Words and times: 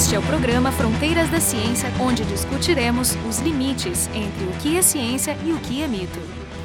Este 0.00 0.14
é 0.14 0.18
o 0.18 0.22
programa 0.22 0.72
Fronteiras 0.72 1.28
da 1.28 1.38
Ciência, 1.38 1.92
onde 2.00 2.24
discutiremos 2.24 3.18
os 3.28 3.38
limites 3.40 4.08
entre 4.14 4.46
o 4.46 4.52
que 4.58 4.78
é 4.78 4.80
ciência 4.80 5.36
e 5.44 5.52
o 5.52 5.58
que 5.58 5.82
é 5.82 5.86
mito. 5.86 6.18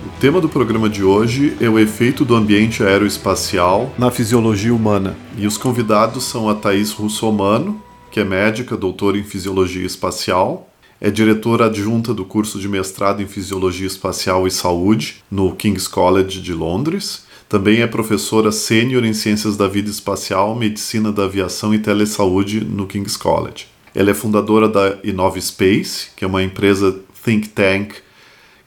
O 0.05 0.19
tema 0.21 0.39
do 0.39 0.47
programa 0.47 0.87
de 0.87 1.03
hoje 1.03 1.53
é 1.59 1.67
o 1.67 1.77
efeito 1.77 2.23
do 2.23 2.33
ambiente 2.33 2.81
aeroespacial 2.81 3.93
na 3.97 4.09
fisiologia 4.09 4.73
humana. 4.73 5.17
E 5.37 5.45
os 5.45 5.57
convidados 5.57 6.23
são 6.23 6.47
a 6.47 6.55
Thais 6.55 6.93
Russomano, 6.93 7.83
que 8.09 8.21
é 8.21 8.23
médica, 8.23 8.77
doutora 8.77 9.17
em 9.17 9.23
fisiologia 9.23 9.85
espacial, 9.85 10.69
é 11.01 11.11
diretora 11.11 11.65
adjunta 11.65 12.13
do 12.13 12.23
curso 12.23 12.57
de 12.57 12.69
mestrado 12.69 13.21
em 13.21 13.27
Fisiologia 13.27 13.85
Espacial 13.85 14.47
e 14.47 14.51
Saúde 14.51 15.21
no 15.29 15.53
King's 15.53 15.89
College 15.89 16.41
de 16.41 16.53
Londres. 16.53 17.24
Também 17.47 17.81
é 17.81 17.87
professora 17.87 18.51
sênior 18.51 19.05
em 19.05 19.13
Ciências 19.13 19.55
da 19.55 19.67
Vida 19.67 19.89
Espacial, 19.89 20.55
Medicina 20.55 21.11
da 21.11 21.25
Aviação 21.25 21.73
e 21.73 21.79
Telesaúde 21.79 22.65
no 22.65 22.87
King's 22.87 23.15
College. 23.15 23.67
Ela 23.93 24.11
é 24.11 24.13
fundadora 24.13 24.67
da 24.67 24.97
Inove 25.03 25.41
Space, 25.41 26.07
que 26.15 26.25
é 26.25 26.27
uma 26.27 26.43
empresa 26.43 26.99
think 27.23 27.49
tank 27.49 27.95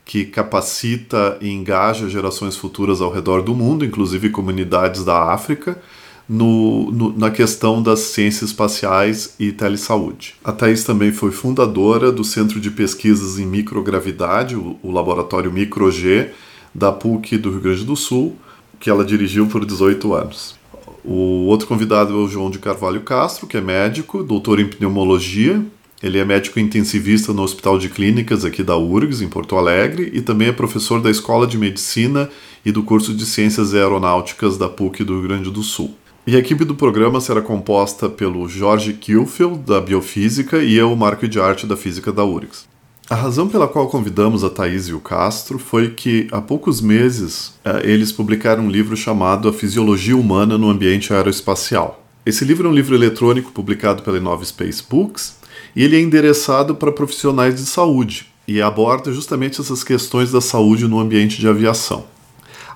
que 0.04 0.24
capacita 0.24 1.36
e 1.40 1.50
engaja 1.50 2.08
gerações 2.08 2.56
futuras 2.56 3.02
ao 3.02 3.12
redor 3.12 3.42
do 3.42 3.54
mundo, 3.54 3.84
inclusive 3.84 4.30
comunidades 4.30 5.04
da 5.04 5.34
África, 5.34 5.78
no, 6.26 6.90
no, 6.90 7.18
na 7.18 7.30
questão 7.30 7.82
das 7.82 8.00
ciências 8.00 8.50
espaciais 8.50 9.34
e 9.38 9.52
telesaúde. 9.52 10.34
A 10.44 10.52
Thais 10.52 10.84
também 10.84 11.12
foi 11.12 11.30
fundadora 11.30 12.10
do 12.12 12.24
Centro 12.24 12.60
de 12.60 12.70
Pesquisas 12.70 13.38
em 13.38 13.44
Microgravidade, 13.44 14.54
o, 14.56 14.78
o 14.82 14.90
laboratório 14.90 15.52
MicroG, 15.52 16.30
da 16.74 16.92
PUC 16.92 17.36
do 17.36 17.50
Rio 17.50 17.60
Grande 17.60 17.84
do 17.84 17.96
Sul, 17.96 18.36
que 18.78 18.90
ela 18.90 19.04
dirigiu 19.04 19.46
por 19.46 19.64
18 19.64 20.12
anos. 20.14 20.56
O 21.04 21.46
outro 21.46 21.66
convidado 21.66 22.12
é 22.12 22.16
o 22.16 22.28
João 22.28 22.50
de 22.50 22.58
Carvalho 22.58 23.00
Castro, 23.00 23.46
que 23.46 23.56
é 23.56 23.60
médico, 23.60 24.22
doutor 24.22 24.60
em 24.60 24.66
pneumologia. 24.66 25.64
Ele 26.02 26.18
é 26.18 26.24
médico 26.24 26.60
intensivista 26.60 27.32
no 27.32 27.42
Hospital 27.42 27.78
de 27.78 27.88
Clínicas 27.88 28.44
aqui 28.44 28.62
da 28.62 28.76
URGS, 28.76 29.22
em 29.22 29.28
Porto 29.28 29.56
Alegre, 29.56 30.10
e 30.12 30.20
também 30.20 30.48
é 30.48 30.52
professor 30.52 31.00
da 31.00 31.10
Escola 31.10 31.46
de 31.46 31.58
Medicina 31.58 32.28
e 32.64 32.70
do 32.70 32.82
curso 32.82 33.14
de 33.14 33.26
Ciências 33.26 33.74
Aeronáuticas 33.74 34.56
da 34.56 34.68
PUC 34.68 35.02
do 35.02 35.14
Rio 35.14 35.28
Grande 35.28 35.50
do 35.50 35.62
Sul. 35.62 35.94
E 36.26 36.36
a 36.36 36.38
equipe 36.38 36.64
do 36.64 36.74
programa 36.74 37.20
será 37.20 37.40
composta 37.40 38.08
pelo 38.08 38.46
Jorge 38.48 38.92
Kielfeld, 38.92 39.60
da 39.60 39.80
Biofísica, 39.80 40.58
e 40.58 40.74
eu, 40.74 40.94
Marco 40.94 41.26
de 41.26 41.40
Arte, 41.40 41.66
da 41.66 41.76
Física 41.76 42.12
da 42.12 42.22
URGS. 42.22 42.68
A 43.10 43.14
razão 43.14 43.48
pela 43.48 43.66
qual 43.66 43.88
convidamos 43.88 44.44
a 44.44 44.50
Thaís 44.50 44.88
e 44.88 44.92
o 44.92 45.00
Castro 45.00 45.58
foi 45.58 45.92
que, 45.92 46.28
há 46.30 46.42
poucos 46.42 46.82
meses, 46.82 47.54
eh, 47.64 47.80
eles 47.84 48.12
publicaram 48.12 48.64
um 48.64 48.70
livro 48.70 48.94
chamado 48.94 49.48
A 49.48 49.52
Fisiologia 49.52 50.14
Humana 50.14 50.58
no 50.58 50.68
Ambiente 50.68 51.14
Aeroespacial. 51.14 52.04
Esse 52.26 52.44
livro 52.44 52.68
é 52.68 52.70
um 52.70 52.74
livro 52.74 52.94
eletrônico 52.94 53.50
publicado 53.50 54.02
pela 54.02 54.18
Inova 54.18 54.44
Space 54.44 54.84
Books 54.86 55.38
e 55.74 55.82
ele 55.82 55.96
é 55.96 56.00
endereçado 56.02 56.74
para 56.74 56.92
profissionais 56.92 57.54
de 57.54 57.64
saúde 57.64 58.26
e 58.46 58.60
aborda 58.60 59.10
justamente 59.10 59.58
essas 59.58 59.82
questões 59.82 60.30
da 60.30 60.42
saúde 60.42 60.86
no 60.86 61.00
ambiente 61.00 61.40
de 61.40 61.48
aviação. 61.48 62.04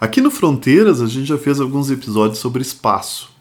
Aqui 0.00 0.22
no 0.22 0.30
Fronteiras, 0.30 1.02
a 1.02 1.06
gente 1.06 1.26
já 1.26 1.36
fez 1.36 1.60
alguns 1.60 1.90
episódios 1.90 2.38
sobre 2.38 2.62
espaço 2.62 3.31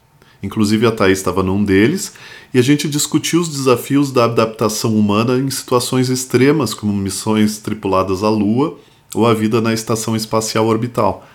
Inclusive 0.44 0.88
a 0.88 0.92
Thaís 0.92 1.20
estava 1.20 1.44
num 1.44 1.64
deles, 1.64 2.14
e 2.54 2.60
a 2.60 2.62
gente 2.62 2.90
discutiu 2.90 3.42
os 3.42 3.50
desafios 3.50 4.12
da 4.12 4.26
adaptação 4.26 4.96
humana 4.96 5.38
em 5.38 5.50
situações 5.50 6.10
extremas, 6.10 6.74
como 6.74 6.94
missões 6.94 7.60
tripuladas 7.60 8.24
à 8.24 8.30
Lua 8.30 8.78
ou 9.14 9.28
a 9.28 9.34
vida 9.34 9.62
na 9.62 9.74
estação 9.74 10.16
espacial 10.16 10.68
orbital. 10.68 11.28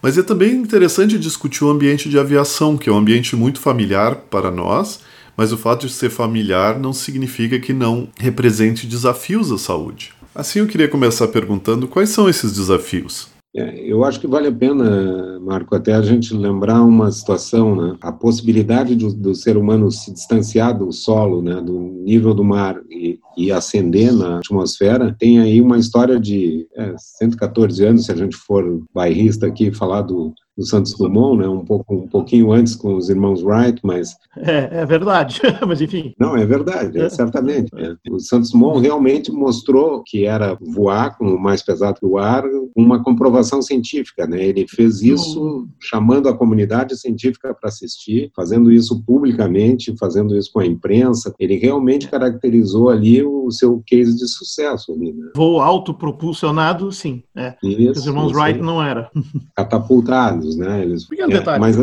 Mas 0.00 0.18
é 0.18 0.22
também 0.22 0.54
interessante 0.54 1.18
discutir 1.18 1.64
o 1.64 1.70
ambiente 1.70 2.08
de 2.08 2.18
aviação, 2.18 2.76
que 2.76 2.88
é 2.88 2.92
um 2.92 2.98
ambiente 2.98 3.34
muito 3.34 3.58
familiar 3.60 4.16
para 4.30 4.50
nós, 4.50 5.00
mas 5.36 5.52
o 5.52 5.56
fato 5.56 5.86
de 5.86 5.92
ser 5.92 6.10
familiar 6.10 6.78
não 6.78 6.92
significa 6.92 7.58
que 7.58 7.72
não 7.72 8.08
represente 8.18 8.86
desafios 8.86 9.50
à 9.50 9.58
saúde. 9.58 10.12
Assim, 10.34 10.58
eu 10.58 10.66
queria 10.66 10.88
começar 10.88 11.28
perguntando 11.28 11.88
quais 11.88 12.10
são 12.10 12.28
esses 12.28 12.52
desafios. 12.52 13.33
É, 13.56 13.78
eu 13.86 14.04
acho 14.04 14.18
que 14.18 14.26
vale 14.26 14.48
a 14.48 14.52
pena, 14.52 15.38
Marco, 15.38 15.76
até 15.76 15.94
a 15.94 16.02
gente 16.02 16.34
lembrar 16.34 16.82
uma 16.82 17.12
situação, 17.12 17.76
né? 17.76 17.96
A 18.00 18.10
possibilidade 18.10 18.96
do, 18.96 19.14
do 19.14 19.32
ser 19.32 19.56
humano 19.56 19.92
se 19.92 20.12
distanciar 20.12 20.76
do 20.76 20.90
solo, 20.90 21.40
né? 21.40 21.60
Do 21.60 21.78
nível 21.78 22.34
do 22.34 22.42
mar 22.42 22.80
e, 22.90 23.20
e 23.36 23.50
ascender 23.50 24.12
na 24.12 24.38
atmosfera, 24.38 25.14
tem 25.18 25.38
aí 25.38 25.60
uma 25.60 25.78
história 25.78 26.18
de 26.18 26.66
é, 26.76 26.94
114 27.18 27.84
anos, 27.84 28.04
se 28.06 28.12
a 28.12 28.16
gente 28.16 28.36
for 28.36 28.82
bairrista 28.92 29.46
aqui 29.46 29.72
falar 29.72 30.02
do, 30.02 30.34
do 30.56 30.64
Santos 30.64 30.94
Dumont, 30.94 31.38
né? 31.38 31.48
Um 31.48 31.64
pouco, 31.64 31.94
um 31.94 32.06
pouquinho 32.06 32.52
antes 32.52 32.76
com 32.76 32.94
os 32.94 33.08
irmãos 33.08 33.42
Wright, 33.42 33.80
mas 33.82 34.14
é, 34.38 34.80
é 34.80 34.86
verdade, 34.86 35.40
mas 35.66 35.80
enfim. 35.80 36.14
Não, 36.18 36.36
é 36.36 36.46
verdade, 36.46 36.98
é, 36.98 37.08
certamente. 37.08 37.70
É. 37.76 37.94
O 38.10 38.20
Santos 38.20 38.50
Dumont 38.52 38.80
realmente 38.80 39.32
mostrou 39.32 40.02
que 40.04 40.24
era 40.24 40.56
voar 40.60 41.16
com 41.18 41.26
o 41.26 41.40
mais 41.40 41.62
pesado 41.62 41.98
que 41.98 42.06
o 42.06 42.18
ar, 42.18 42.44
uma 42.74 43.02
comprovação 43.02 43.60
científica, 43.60 44.26
né? 44.26 44.44
Ele 44.44 44.66
fez 44.68 45.02
isso 45.02 45.68
chamando 45.80 46.28
a 46.28 46.36
comunidade 46.36 46.96
científica 46.96 47.54
para 47.54 47.68
assistir, 47.68 48.30
fazendo 48.34 48.70
isso 48.70 49.02
publicamente, 49.04 49.94
fazendo 49.98 50.36
isso 50.36 50.50
com 50.52 50.60
a 50.60 50.66
imprensa. 50.66 51.34
Ele 51.38 51.56
realmente 51.56 52.08
caracterizou 52.08 52.88
ali 52.88 53.23
o 53.24 53.50
seu 53.50 53.82
case 53.86 54.16
de 54.16 54.28
sucesso 54.28 54.92
ali, 54.92 55.12
né? 55.12 55.30
Voo 55.36 55.60
autopropulsionado, 55.60 56.90
sim. 56.92 57.22
É. 57.36 57.54
Isso, 57.62 58.00
os 58.00 58.06
irmãos 58.06 58.32
Wright 58.32 58.60
não 58.60 58.82
era. 58.82 59.10
Catapultado 59.56 60.44
né? 60.56 60.82
Eles, 60.82 61.06
é, 61.12 61.58
mas, 61.58 61.76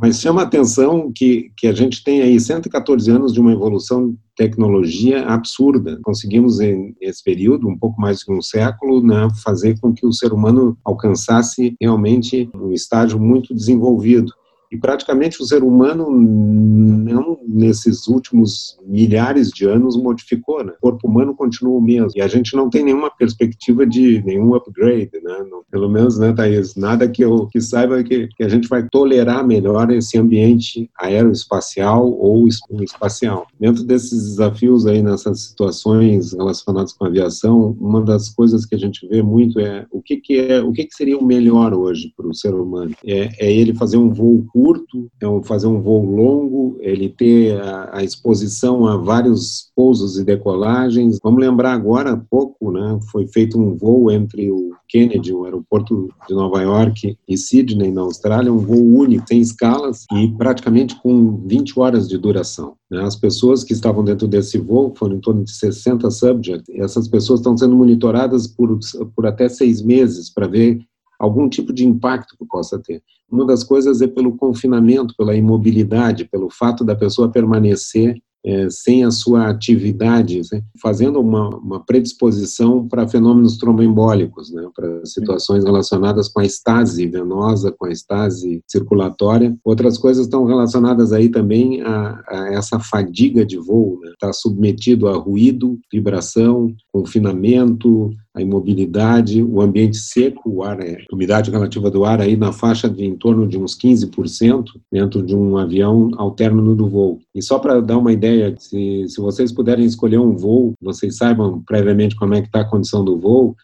mas 0.00 0.20
chama 0.20 0.42
a 0.42 0.44
atenção 0.44 1.10
que, 1.14 1.50
que 1.56 1.66
a 1.66 1.72
gente 1.72 2.02
tem 2.02 2.22
aí 2.22 2.38
114 2.38 3.10
anos 3.10 3.32
de 3.32 3.40
uma 3.40 3.52
evolução 3.52 4.10
de 4.10 4.16
tecnologia 4.36 5.26
absurda. 5.26 5.98
Conseguimos, 6.02 6.58
nesse 6.58 7.22
período, 7.24 7.68
um 7.68 7.78
pouco 7.78 8.00
mais 8.00 8.20
de 8.20 8.32
um 8.32 8.40
século, 8.40 9.02
né, 9.02 9.28
fazer 9.42 9.78
com 9.80 9.92
que 9.92 10.06
o 10.06 10.12
ser 10.12 10.32
humano 10.32 10.76
alcançasse 10.84 11.74
realmente 11.80 12.48
um 12.54 12.72
estágio 12.72 13.18
muito 13.18 13.54
desenvolvido. 13.54 14.32
E 14.70 14.76
praticamente 14.76 15.40
o 15.42 15.44
ser 15.44 15.62
humano 15.62 16.10
não 16.10 17.38
nesses 17.46 18.06
últimos 18.06 18.78
milhares 18.86 19.48
de 19.50 19.64
anos 19.64 19.96
modificou, 19.96 20.64
né? 20.64 20.72
O 20.78 20.80
corpo 20.80 21.08
humano 21.08 21.34
continua 21.34 21.78
o 21.78 21.80
mesmo. 21.80 22.12
E 22.14 22.20
a 22.20 22.28
gente 22.28 22.54
não 22.54 22.68
tem 22.68 22.84
nenhuma 22.84 23.10
perspectiva 23.10 23.86
de 23.86 24.22
nenhum 24.24 24.54
upgrade, 24.54 25.10
né? 25.22 25.46
Não, 25.50 25.62
pelo 25.70 25.88
menos, 25.88 26.18
né, 26.18 26.32
Thaís? 26.32 26.76
Nada 26.76 27.08
que 27.08 27.22
eu 27.24 27.46
que 27.46 27.60
saiba 27.60 28.02
que, 28.02 28.28
que 28.28 28.44
a 28.44 28.48
gente 28.48 28.68
vai 28.68 28.86
tolerar 28.88 29.46
melhor 29.46 29.90
esse 29.90 30.18
ambiente 30.18 30.90
aeroespacial 30.98 32.10
ou 32.12 32.46
espacial. 32.46 33.46
Dentro 33.58 33.82
desses 33.84 34.22
desafios 34.30 34.86
aí, 34.86 35.02
nessas 35.02 35.40
situações 35.40 36.32
relacionadas 36.32 36.92
com 36.92 37.04
a 37.04 37.08
aviação, 37.08 37.76
uma 37.80 38.02
das 38.02 38.28
coisas 38.28 38.64
que 38.64 38.74
a 38.74 38.78
gente 38.78 39.06
vê 39.08 39.22
muito 39.22 39.58
é 39.58 39.86
o 39.90 40.02
que, 40.02 40.16
que 40.16 40.38
é, 40.38 40.60
o 40.60 40.72
que, 40.72 40.84
que 40.84 40.94
seria 40.94 41.18
o 41.18 41.24
melhor 41.24 41.72
hoje 41.72 42.12
para 42.16 42.26
o 42.26 42.34
ser 42.34 42.54
humano? 42.54 42.94
É, 43.04 43.28
é 43.38 43.52
ele 43.52 43.74
fazer 43.74 43.96
um 43.96 44.10
voo 44.10 44.44
curto, 44.58 45.08
é 45.22 45.46
fazer 45.46 45.68
um 45.68 45.80
voo 45.80 46.04
longo, 46.04 46.76
ele 46.80 47.08
ter 47.08 47.60
a, 47.60 47.98
a, 47.98 48.02
exposição 48.02 48.86
a 48.86 48.96
vários 48.96 49.70
pousos 49.76 50.18
e 50.18 50.24
decolagens. 50.24 51.20
Vamos 51.22 51.40
lembrar 51.40 51.74
agora 51.74 52.14
há 52.14 52.16
pouco, 52.16 52.72
né, 52.72 52.98
foi 53.12 53.28
feito 53.28 53.56
um 53.56 53.76
voo 53.76 54.10
entre 54.10 54.50
o 54.50 54.72
Kennedy, 54.88 55.32
o 55.32 55.44
aeroporto 55.44 56.08
de 56.28 56.34
Nova 56.34 56.60
York, 56.60 57.16
e 57.28 57.38
Sydney, 57.38 57.92
na 57.92 58.00
Austrália, 58.00 58.52
um 58.52 58.58
voo 58.58 58.82
único, 58.82 59.28
sem 59.28 59.40
escalas 59.40 60.04
e 60.12 60.26
praticamente 60.36 61.00
com 61.00 61.36
20 61.46 61.78
horas 61.78 62.08
de 62.08 62.18
duração. 62.18 62.74
Né. 62.90 63.00
As 63.00 63.14
pessoas 63.14 63.62
que 63.62 63.72
estavam 63.72 64.02
dentro 64.02 64.26
desse 64.26 64.58
voo 64.58 64.92
foram 64.96 65.16
em 65.16 65.20
torno 65.20 65.44
de 65.44 65.52
60 65.52 66.10
subjects, 66.10 66.74
essas 66.74 67.06
pessoas 67.06 67.38
estão 67.38 67.56
sendo 67.56 67.76
monitoradas 67.76 68.48
por, 68.48 68.76
por 69.14 69.24
até 69.24 69.48
seis 69.48 69.80
meses 69.80 70.28
para 70.34 70.48
ver 70.48 70.80
algum 71.18 71.48
tipo 71.48 71.72
de 71.72 71.86
impacto 71.86 72.36
que 72.36 72.46
possa 72.46 72.78
ter. 72.78 73.02
Uma 73.30 73.44
das 73.44 73.64
coisas 73.64 74.00
é 74.00 74.06
pelo 74.06 74.36
confinamento, 74.36 75.14
pela 75.16 75.34
imobilidade, 75.34 76.24
pelo 76.24 76.48
fato 76.50 76.84
da 76.84 76.94
pessoa 76.94 77.30
permanecer 77.30 78.16
é, 78.44 78.70
sem 78.70 79.04
a 79.04 79.10
sua 79.10 79.48
atividade, 79.48 80.40
né, 80.52 80.62
fazendo 80.80 81.20
uma, 81.20 81.48
uma 81.56 81.84
predisposição 81.84 82.86
para 82.86 83.08
fenômenos 83.08 83.58
tromboembólicos, 83.58 84.52
né, 84.52 84.66
para 84.74 85.04
situações 85.04 85.64
relacionadas 85.64 86.28
com 86.28 86.40
a 86.40 86.44
estase 86.44 87.06
venosa, 87.06 87.72
com 87.76 87.86
a 87.86 87.90
estase 87.90 88.62
circulatória. 88.66 89.56
Outras 89.64 89.98
coisas 89.98 90.24
estão 90.24 90.44
relacionadas 90.44 91.12
aí 91.12 91.28
também 91.28 91.82
a, 91.82 92.22
a 92.28 92.54
essa 92.54 92.78
fadiga 92.78 93.44
de 93.44 93.58
voo, 93.58 93.98
né, 94.00 94.12
está 94.12 94.32
submetido 94.32 95.08
a 95.08 95.16
ruído, 95.16 95.78
vibração, 95.92 96.72
confinamento, 96.92 98.10
a 98.34 98.42
imobilidade, 98.42 99.42
o 99.42 99.60
ambiente 99.60 99.96
seco, 99.96 100.50
o 100.50 100.62
ar, 100.62 100.80
é, 100.80 100.98
a 101.10 101.14
umidade 101.14 101.50
relativa 101.50 101.90
do 101.90 102.04
ar 102.04 102.20
aí 102.20 102.36
na 102.36 102.52
faixa 102.52 102.88
de 102.88 103.04
em 103.04 103.16
torno 103.16 103.46
de 103.46 103.58
uns 103.58 103.76
15% 103.76 104.64
dentro 104.92 105.22
de 105.22 105.34
um 105.34 105.56
avião 105.56 106.10
ao 106.16 106.30
término 106.30 106.74
do 106.74 106.88
voo. 106.88 107.18
E 107.34 107.42
só 107.42 107.58
para 107.58 107.80
dar 107.80 107.98
uma 107.98 108.12
ideia, 108.12 108.54
se, 108.58 109.06
se 109.08 109.20
vocês 109.20 109.52
puderem 109.52 109.84
escolher 109.84 110.18
um 110.18 110.36
voo, 110.36 110.74
vocês 110.80 111.16
saibam 111.16 111.62
previamente 111.66 112.16
como 112.16 112.34
é 112.34 112.40
que 112.40 112.48
está 112.48 112.60
a 112.60 112.68
condição 112.68 113.04
do 113.04 113.18
voo, 113.18 113.56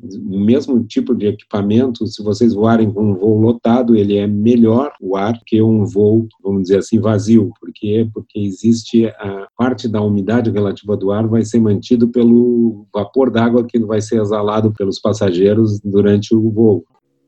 o 0.00 0.38
mesmo 0.38 0.84
tipo 0.84 1.14
de 1.14 1.26
equipamento, 1.26 2.06
se 2.06 2.22
vocês 2.22 2.54
voarem 2.54 2.90
com 2.90 3.10
um 3.10 3.14
voo 3.14 3.40
lotado, 3.40 3.96
ele 3.96 4.16
é 4.16 4.26
melhor 4.28 4.92
o 5.00 5.16
ar 5.16 5.40
que 5.44 5.60
um 5.60 5.84
voo, 5.84 6.28
vamos 6.42 6.62
dizer 6.62 6.78
assim, 6.78 7.00
vazio. 7.00 7.50
Por 7.60 7.70
quê? 7.74 8.08
Porque 8.14 8.38
existe 8.38 9.06
a 9.06 9.48
parte 9.56 9.88
da 9.88 10.00
umidade 10.00 10.50
relativa 10.50 10.96
do 10.96 11.10
ar 11.10 11.26
vai 11.26 11.44
ser 11.44 11.58
mantido 11.60 12.08
pelo 12.08 12.86
vapor 12.94 13.28
d'água 13.30 13.64
que 13.64 13.78
vai 13.80 14.00
ser 14.00 14.20
exalado 14.20 14.72
pelos 14.72 15.00
passageiros 15.00 15.80
durante 15.80 16.34
o 16.34 16.48
voo. 16.48 16.84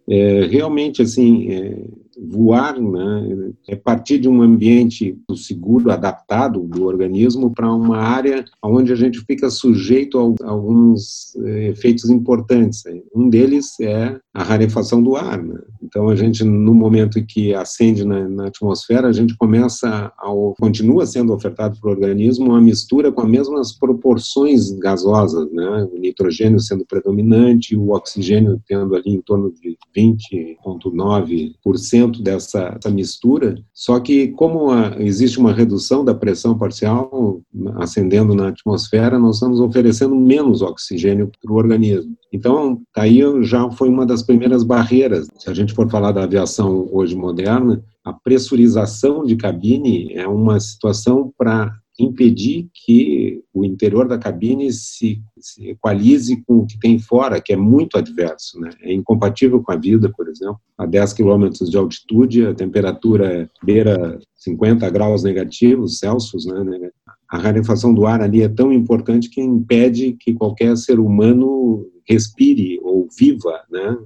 É, 0.08 0.46
realmente, 0.46 1.02
assim, 1.02 1.50
é, 1.50 1.88
voar 2.28 2.78
né, 2.78 3.52
é 3.68 3.76
partir 3.76 4.18
de 4.18 4.28
um 4.28 4.42
ambiente 4.42 5.16
seguro, 5.34 5.90
adaptado 5.90 6.60
do 6.60 6.84
organismo 6.84 7.50
para 7.50 7.72
uma 7.72 7.96
área 7.98 8.44
onde 8.62 8.92
a 8.92 8.96
gente 8.96 9.20
fica 9.20 9.48
sujeito 9.48 10.18
a, 10.18 10.50
alguns 10.50 11.34
é, 11.44 11.68
efeitos 11.68 12.10
importantes. 12.10 12.82
Um 13.14 13.30
deles 13.30 13.78
é 13.80 14.18
a 14.34 14.42
rarefação 14.42 15.02
do 15.02 15.16
ar. 15.16 15.42
Né? 15.42 15.58
Então, 15.82 16.08
a 16.08 16.16
gente, 16.16 16.44
no 16.44 16.74
momento 16.74 17.24
que 17.24 17.54
acende 17.54 18.04
na, 18.04 18.28
na 18.28 18.48
atmosfera, 18.48 19.08
a 19.08 19.12
gente 19.12 19.34
começa 19.36 19.88
a, 19.88 20.12
continua 20.58 21.06
sendo 21.06 21.32
ofertado 21.32 21.78
para 21.80 21.88
o 21.88 21.92
organismo 21.92 22.46
uma 22.46 22.60
mistura 22.60 23.10
com 23.10 23.22
as 23.22 23.28
mesmas 23.28 23.72
proporções 23.72 24.70
gasosas, 24.72 25.50
né? 25.52 25.88
o 25.90 25.98
nitrogênio 25.98 26.60
sendo 26.60 26.84
predominante, 26.84 27.74
o 27.76 27.92
oxigênio 27.92 28.60
tendo 28.66 28.94
ali 28.94 29.14
em 29.14 29.22
torno 29.22 29.50
de 29.52 29.78
20,9% 29.96 32.09
dessa 32.18 32.78
mistura, 32.90 33.56
só 33.74 34.00
que 34.00 34.28
como 34.28 34.70
a, 34.70 34.96
existe 34.98 35.38
uma 35.38 35.52
redução 35.52 36.04
da 36.04 36.14
pressão 36.14 36.56
parcial 36.56 37.40
ascendendo 37.76 38.34
na 38.34 38.48
atmosfera, 38.48 39.18
nós 39.18 39.36
estamos 39.36 39.60
oferecendo 39.60 40.14
menos 40.16 40.62
oxigênio 40.62 41.30
para 41.42 41.52
o 41.52 41.56
organismo. 41.56 42.16
Então, 42.32 42.80
aí 42.96 43.20
já 43.42 43.70
foi 43.72 43.88
uma 43.88 44.06
das 44.06 44.22
primeiras 44.22 44.62
barreiras. 44.64 45.26
Se 45.38 45.50
a 45.50 45.54
gente 45.54 45.74
for 45.74 45.90
falar 45.90 46.12
da 46.12 46.24
aviação 46.24 46.88
hoje 46.90 47.14
moderna, 47.14 47.82
a 48.04 48.12
pressurização 48.12 49.24
de 49.24 49.36
cabine 49.36 50.14
é 50.14 50.26
uma 50.26 50.58
situação 50.58 51.32
para 51.36 51.72
impedir 52.04 52.68
que 52.72 53.42
o 53.52 53.64
interior 53.64 54.06
da 54.06 54.18
cabine 54.18 54.72
se, 54.72 55.20
se, 55.38 55.70
equalize 55.70 56.42
com 56.46 56.58
o 56.58 56.66
que 56.66 56.78
tem 56.78 56.98
fora, 56.98 57.40
que 57.40 57.52
é 57.52 57.56
muito 57.56 57.96
adverso. 57.96 58.58
Né? 58.60 58.70
É 58.82 58.92
incompatível 58.92 59.62
com 59.62 59.72
a 59.72 59.76
vida, 59.76 60.10
por 60.14 60.28
exemplo. 60.28 60.58
A 60.76 60.86
10 60.86 61.12
quilômetros 61.12 61.70
de 61.70 61.76
altitude, 61.76 62.46
a 62.46 62.54
temperatura 62.54 63.50
beira 63.62 64.18
50 64.36 64.88
graus 64.90 65.22
negativos 65.22 65.98
Celsius. 65.98 66.46
Né? 66.46 66.90
A 67.28 67.38
rarefação 67.38 67.94
do 67.94 68.06
ar 68.06 68.20
ali 68.20 68.42
é 68.42 68.48
tão 68.48 68.72
importante 68.72 69.30
que 69.30 69.40
impede 69.40 70.16
que 70.18 70.34
qualquer 70.34 70.76
ser 70.76 70.98
humano 70.98 71.86
respire 72.08 72.80
ou 72.82 73.06
viva, 73.16 73.60
né? 73.70 73.96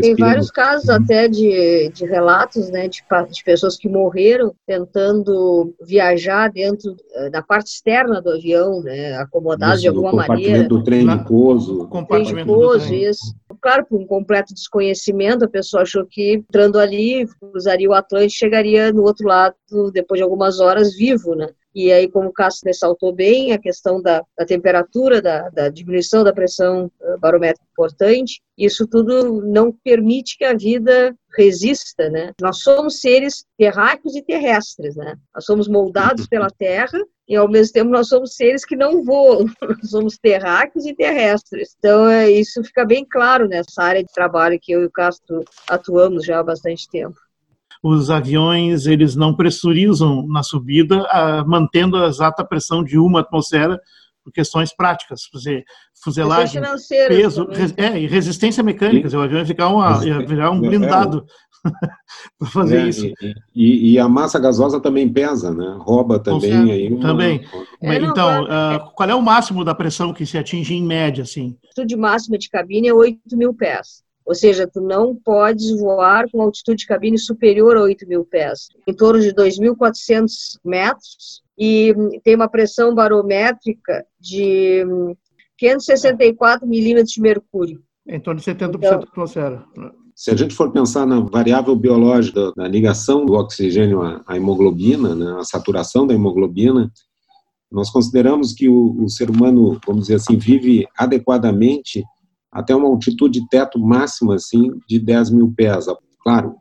Tem 0.00 0.14
vários 0.14 0.50
casos 0.50 0.88
até 0.88 1.26
de, 1.26 1.90
de 1.90 2.04
relatos, 2.04 2.70
né, 2.70 2.86
de, 2.88 3.02
de 3.30 3.44
pessoas 3.44 3.76
que 3.76 3.88
morreram 3.88 4.54
tentando 4.66 5.74
viajar 5.80 6.50
dentro 6.50 6.94
eh, 7.14 7.30
da 7.30 7.42
parte 7.42 7.68
externa 7.68 8.20
do 8.20 8.30
avião, 8.30 8.82
né, 8.82 9.14
acomodados 9.16 9.80
de 9.80 9.88
alguma 9.88 10.12
maneira. 10.12 10.68
do 10.68 10.82
trem 10.82 11.06
de 11.06 11.24
pouso. 11.24 11.86
Compartimento 11.88 12.34
trem 12.34 12.44
de 12.44 12.52
pouso, 12.52 12.94
isso. 12.94 13.34
Claro, 13.60 13.86
por 13.88 14.00
um 14.00 14.06
completo 14.06 14.52
desconhecimento, 14.52 15.44
a 15.44 15.48
pessoa 15.48 15.82
achou 15.82 16.04
que 16.04 16.34
entrando 16.34 16.78
ali, 16.78 17.26
cruzaria 17.40 17.88
o 17.88 17.94
Atlântico, 17.94 18.38
chegaria 18.38 18.92
no 18.92 19.02
outro 19.02 19.26
lado 19.26 19.54
depois 19.92 20.18
de 20.18 20.22
algumas 20.22 20.60
horas 20.60 20.94
vivo, 20.94 21.34
né? 21.34 21.48
E 21.76 21.92
aí, 21.92 22.08
como 22.08 22.30
o 22.30 22.32
Cássio 22.32 22.62
ressaltou 22.64 23.12
bem, 23.12 23.52
a 23.52 23.58
questão 23.58 24.00
da, 24.00 24.24
da 24.38 24.46
temperatura, 24.46 25.20
da, 25.20 25.50
da, 25.50 25.68
diminuição 25.68 26.24
da 26.24 26.32
pressão 26.32 26.90
eh, 27.02 27.18
barométrica 27.18 27.68
importante, 27.70 28.40
isso 28.56 28.86
tudo 28.86 29.42
não 29.42 29.70
permite 29.84 30.38
que 30.38 30.44
a 30.46 30.54
vida 30.54 31.14
resista, 31.36 32.08
né? 32.08 32.32
Nós 32.40 32.62
somos 32.62 33.02
seres 33.02 33.44
terráqueos 33.58 34.16
e 34.16 34.22
terrestres, 34.22 34.96
né? 34.96 35.16
Nós 35.34 35.44
somos 35.44 35.68
moldados 35.68 36.26
pela 36.26 36.48
Terra 36.48 36.98
e 37.28 37.36
ao 37.36 37.46
mesmo 37.46 37.74
tempo 37.74 37.90
nós 37.90 38.08
somos 38.08 38.34
seres 38.36 38.64
que 38.64 38.74
não 38.74 39.04
voam, 39.04 39.44
nós 39.60 39.90
somos 39.90 40.16
terráqueos 40.16 40.86
e 40.86 40.94
terrestres. 40.94 41.76
Então 41.78 42.08
é, 42.08 42.30
isso 42.30 42.64
fica 42.64 42.86
bem 42.86 43.04
claro 43.04 43.46
nessa 43.46 43.82
área 43.82 44.02
de 44.02 44.10
trabalho 44.14 44.58
que 44.58 44.72
eu 44.72 44.80
e 44.80 44.86
o 44.86 44.90
Castro 44.90 45.44
atuamos 45.68 46.24
já 46.24 46.38
há 46.38 46.42
bastante 46.42 46.88
tempo 46.88 47.25
os 47.86 48.10
aviões 48.10 48.86
eles 48.86 49.14
não 49.14 49.34
pressurizam 49.34 50.26
na 50.26 50.42
subida, 50.42 51.06
ah, 51.10 51.44
mantendo 51.46 51.96
a 51.96 52.08
exata 52.08 52.44
pressão 52.44 52.82
de 52.82 52.98
uma 52.98 53.20
atmosfera 53.20 53.80
por 54.24 54.32
questões 54.32 54.74
práticas, 54.74 55.20
dizer, 55.32 55.64
fuselagem, 56.02 56.60
peso, 57.06 57.48
é, 57.76 58.00
e 58.00 58.08
resistência 58.08 58.60
mecânica, 58.60 59.08
o 59.16 59.20
avião 59.20 59.38
ia 59.38 59.46
ficar, 59.46 59.68
uma, 59.68 60.04
ia 60.04 60.18
virar 60.26 60.50
um 60.50 60.64
é, 60.64 60.68
blindado 60.68 61.24
para 62.36 62.48
fazer 62.48 62.78
é, 62.78 62.88
isso. 62.88 63.06
E, 63.54 63.92
e, 63.92 63.98
a 64.00 64.08
massa 64.08 64.40
gasosa 64.40 64.80
também 64.80 65.08
pesa, 65.08 65.54
né? 65.54 65.76
Rouba 65.78 66.18
também. 66.18 66.72
Aí 66.72 66.88
uma... 66.88 67.00
Também. 67.00 67.46
É, 67.80 67.94
então, 67.98 68.44
uh, 68.44 68.90
qual 68.96 69.08
é 69.08 69.14
o 69.14 69.22
máximo 69.22 69.64
da 69.64 69.76
pressão 69.76 70.12
que 70.12 70.26
se 70.26 70.36
atinge 70.36 70.74
em 70.74 70.82
média, 70.82 71.22
assim? 71.22 71.56
A 71.62 71.66
altitude 71.66 71.96
máxima 71.96 72.36
de 72.36 72.48
cabine 72.50 72.88
é 72.88 72.94
8 72.94 73.20
mil 73.36 73.54
pés. 73.54 74.05
Ou 74.26 74.34
seja, 74.34 74.66
tu 74.66 74.80
não 74.80 75.14
podes 75.14 75.70
voar 75.78 76.28
com 76.30 76.42
altitude 76.42 76.78
de 76.78 76.86
cabine 76.86 77.16
superior 77.16 77.76
a 77.76 77.82
8 77.82 78.08
mil 78.08 78.24
pés, 78.24 78.68
em 78.86 78.92
torno 78.92 79.20
de 79.20 79.32
2.400 79.32 80.58
metros, 80.64 81.42
e 81.56 81.94
tem 82.24 82.34
uma 82.34 82.48
pressão 82.48 82.92
barométrica 82.92 84.04
de 84.20 84.84
564 85.56 86.66
milímetros 86.66 87.12
de 87.12 87.20
mercúrio. 87.20 87.80
Em 88.06 88.20
torno 88.20 88.40
de 88.40 88.46
70% 88.46 88.76
então, 88.76 88.78
da 88.80 88.96
atmosfera. 88.96 89.64
Se 90.14 90.30
a 90.30 90.36
gente 90.36 90.54
for 90.54 90.72
pensar 90.72 91.06
na 91.06 91.20
variável 91.20 91.76
biológica 91.76 92.52
da 92.56 92.66
ligação 92.66 93.24
do 93.24 93.34
oxigênio 93.34 94.02
à 94.26 94.36
hemoglobina, 94.36 95.14
né, 95.14 95.36
a 95.38 95.44
saturação 95.44 96.06
da 96.06 96.14
hemoglobina, 96.14 96.90
nós 97.70 97.90
consideramos 97.90 98.52
que 98.52 98.68
o, 98.68 99.04
o 99.04 99.08
ser 99.08 99.30
humano, 99.30 99.78
vamos 99.86 100.02
dizer 100.02 100.16
assim, 100.16 100.36
vive 100.36 100.86
adequadamente 100.96 102.04
até 102.56 102.74
uma 102.74 102.88
altitude 102.88 103.46
teto 103.50 103.78
máxima 103.78 104.36
assim 104.36 104.70
de 104.88 104.98
10 104.98 105.30
mil 105.30 105.52
pés. 105.54 105.84
Claro, 106.22 106.54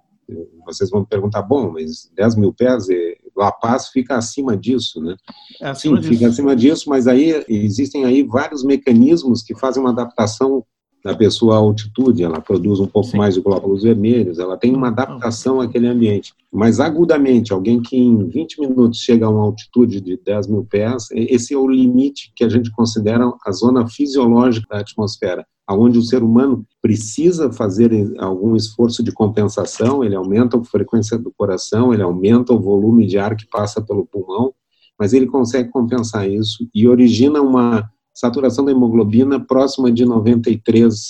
vocês 0.66 0.90
vão 0.90 1.06
perguntar, 1.06 1.42
bom, 1.42 1.72
mas 1.72 2.12
10 2.18 2.36
mil 2.36 2.54
pés, 2.54 2.88
La 3.36 3.50
Paz 3.50 3.88
fica 3.88 4.18
acima 4.18 4.58
disso, 4.58 5.02
né? 5.02 5.16
É 5.62 5.70
acima 5.70 5.96
Sim, 5.96 6.02
disso. 6.02 6.14
fica 6.14 6.28
acima 6.28 6.56
disso, 6.56 6.90
mas 6.90 7.08
aí 7.08 7.46
existem 7.48 8.04
aí 8.04 8.24
vários 8.24 8.62
mecanismos 8.62 9.42
que 9.42 9.56
fazem 9.56 9.82
uma 9.82 9.92
adaptação 9.92 10.66
da 11.06 11.16
pessoa 11.16 11.54
à 11.54 11.58
altitude, 11.60 12.24
ela 12.24 12.42
produz 12.42 12.80
um 12.80 12.88
pouco 12.88 13.10
Sim. 13.10 13.18
mais 13.18 13.36
de 13.36 13.42
glóbulos 13.42 13.84
vermelhos, 13.84 14.40
ela 14.40 14.58
tem 14.58 14.76
uma 14.76 14.88
adaptação 14.88 15.62
àquele 15.62 15.86
ambiente. 15.86 16.34
Mas 16.52 16.80
agudamente, 16.80 17.54
alguém 17.54 17.80
que 17.80 17.96
em 17.96 18.28
20 18.28 18.60
minutos 18.60 19.02
chega 19.02 19.28
a 19.28 19.30
uma 19.30 19.44
altitude 19.44 20.02
de 20.02 20.18
10 20.18 20.48
mil 20.48 20.66
pés, 20.66 21.10
esse 21.12 21.54
é 21.54 21.58
o 21.58 21.68
limite 21.68 22.34
que 22.36 22.44
a 22.44 22.50
gente 22.50 22.72
considera 22.72 23.32
a 23.46 23.52
zona 23.52 23.88
fisiológica 23.88 24.68
da 24.68 24.80
atmosfera 24.80 25.46
onde 25.68 25.98
o 25.98 26.04
ser 26.04 26.22
humano 26.22 26.64
precisa 26.80 27.52
fazer 27.52 27.92
algum 28.20 28.56
esforço 28.56 29.02
de 29.02 29.12
compensação, 29.12 30.04
ele 30.04 30.14
aumenta 30.14 30.58
a 30.58 30.64
frequência 30.64 31.18
do 31.18 31.34
coração, 31.36 31.92
ele 31.92 32.04
aumenta 32.04 32.54
o 32.54 32.60
volume 32.60 33.08
de 33.08 33.18
ar 33.18 33.36
que 33.36 33.48
passa 33.48 33.82
pelo 33.82 34.06
pulmão, 34.06 34.54
mas 35.00 35.12
ele 35.12 35.26
consegue 35.26 35.70
compensar 35.70 36.30
isso 36.30 36.70
e 36.74 36.88
origina 36.88 37.42
uma 37.42 37.90
saturação 38.16 38.64
da 38.64 38.72
hemoglobina 38.72 39.40
próxima 39.40 39.92
de 39.92 40.06
93%, 40.06 41.04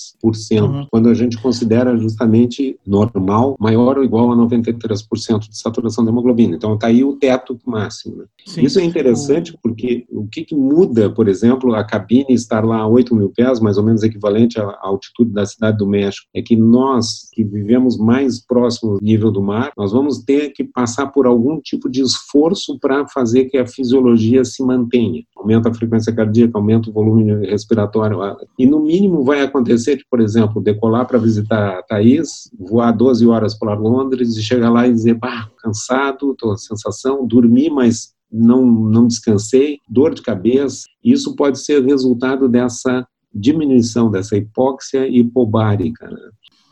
uhum. 0.61 0.87
quando 0.89 1.07
a 1.07 1.13
gente 1.13 1.39
considera 1.39 1.95
justamente 1.97 2.77
normal, 2.85 3.55
maior 3.59 3.99
ou 3.99 4.03
igual 4.03 4.31
a 4.31 4.35
93% 4.35 5.47
de 5.47 5.57
saturação 5.57 6.03
da 6.03 6.11
hemoglobina. 6.11 6.55
Então 6.55 6.73
está 6.73 6.87
aí 6.87 7.03
o 7.03 7.13
teto 7.13 7.59
máximo. 7.65 8.17
Né? 8.17 8.25
Isso 8.57 8.79
é 8.79 8.83
interessante 8.83 9.55
porque 9.61 10.05
o 10.09 10.27
que, 10.27 10.43
que, 10.43 10.55
muda, 10.55 11.09
por 11.09 11.27
exemplo, 11.27 11.75
a 11.75 11.83
cabine 11.83 12.25
estar 12.29 12.65
lá 12.65 12.79
a 12.79 12.87
8 12.87 13.15
mil 13.15 13.29
pés, 13.29 13.59
mais 13.59 13.77
ou 13.77 13.83
menos 13.83 14.01
equivalente 14.01 14.59
à 14.59 14.77
altitude 14.81 15.31
da 15.31 15.45
cidade 15.45 15.77
do 15.77 15.85
México, 15.85 16.27
é 16.33 16.41
que 16.41 16.55
nós 16.55 17.29
que 17.31 17.43
vivemos 17.43 17.97
mais 17.97 18.43
próximo 18.43 18.97
do 18.97 19.03
nível 19.03 19.31
do 19.31 19.41
mar, 19.41 19.71
nós 19.77 19.91
vamos 19.91 20.19
ter 20.23 20.49
que 20.49 20.63
passar 20.63 21.07
por 21.07 21.27
algum 21.27 21.59
tipo 21.59 21.89
de 21.89 22.01
esforço 22.01 22.79
para 22.79 23.07
fazer 23.07 23.45
que 23.45 23.57
a 23.57 23.67
fisiologia 23.67 24.43
se 24.43 24.63
mantenha. 24.63 25.23
Aumenta 25.35 25.69
a 25.69 25.73
frequência 25.73 26.13
cardíaca, 26.13 26.57
aumenta 26.57 26.89
o 26.89 26.93
volume 26.95 27.45
respiratório. 27.47 28.19
E 28.57 28.65
no 28.65 28.79
mínimo 28.79 29.23
vai 29.23 29.41
acontecer 29.41 29.97
de, 29.97 30.05
por 30.09 30.21
exemplo, 30.21 30.63
decolar 30.63 31.05
para 31.05 31.19
visitar 31.19 31.77
a 31.77 31.83
Thaís, 31.83 32.49
voar 32.57 32.91
12 32.93 33.27
horas 33.27 33.53
para 33.53 33.75
Londres 33.75 34.35
e 34.35 34.41
chegar 34.41 34.69
lá 34.69 34.87
e 34.87 34.93
dizer, 34.93 35.15
bah, 35.15 35.49
cansado, 35.61 36.31
estou 36.31 36.51
com 36.51 36.57
sensação, 36.57 37.27
dormi, 37.27 37.69
mas 37.69 38.13
não, 38.31 38.65
não 38.65 39.07
descansei, 39.07 39.79
dor 39.89 40.13
de 40.15 40.21
cabeça. 40.21 40.85
Isso 41.03 41.35
pode 41.35 41.59
ser 41.59 41.83
resultado 41.83 42.47
dessa 42.47 43.05
diminuição 43.33 44.09
dessa 44.09 44.37
hipóxia 44.37 45.05
hipobárica. 45.09 46.09
Né? 46.09 46.29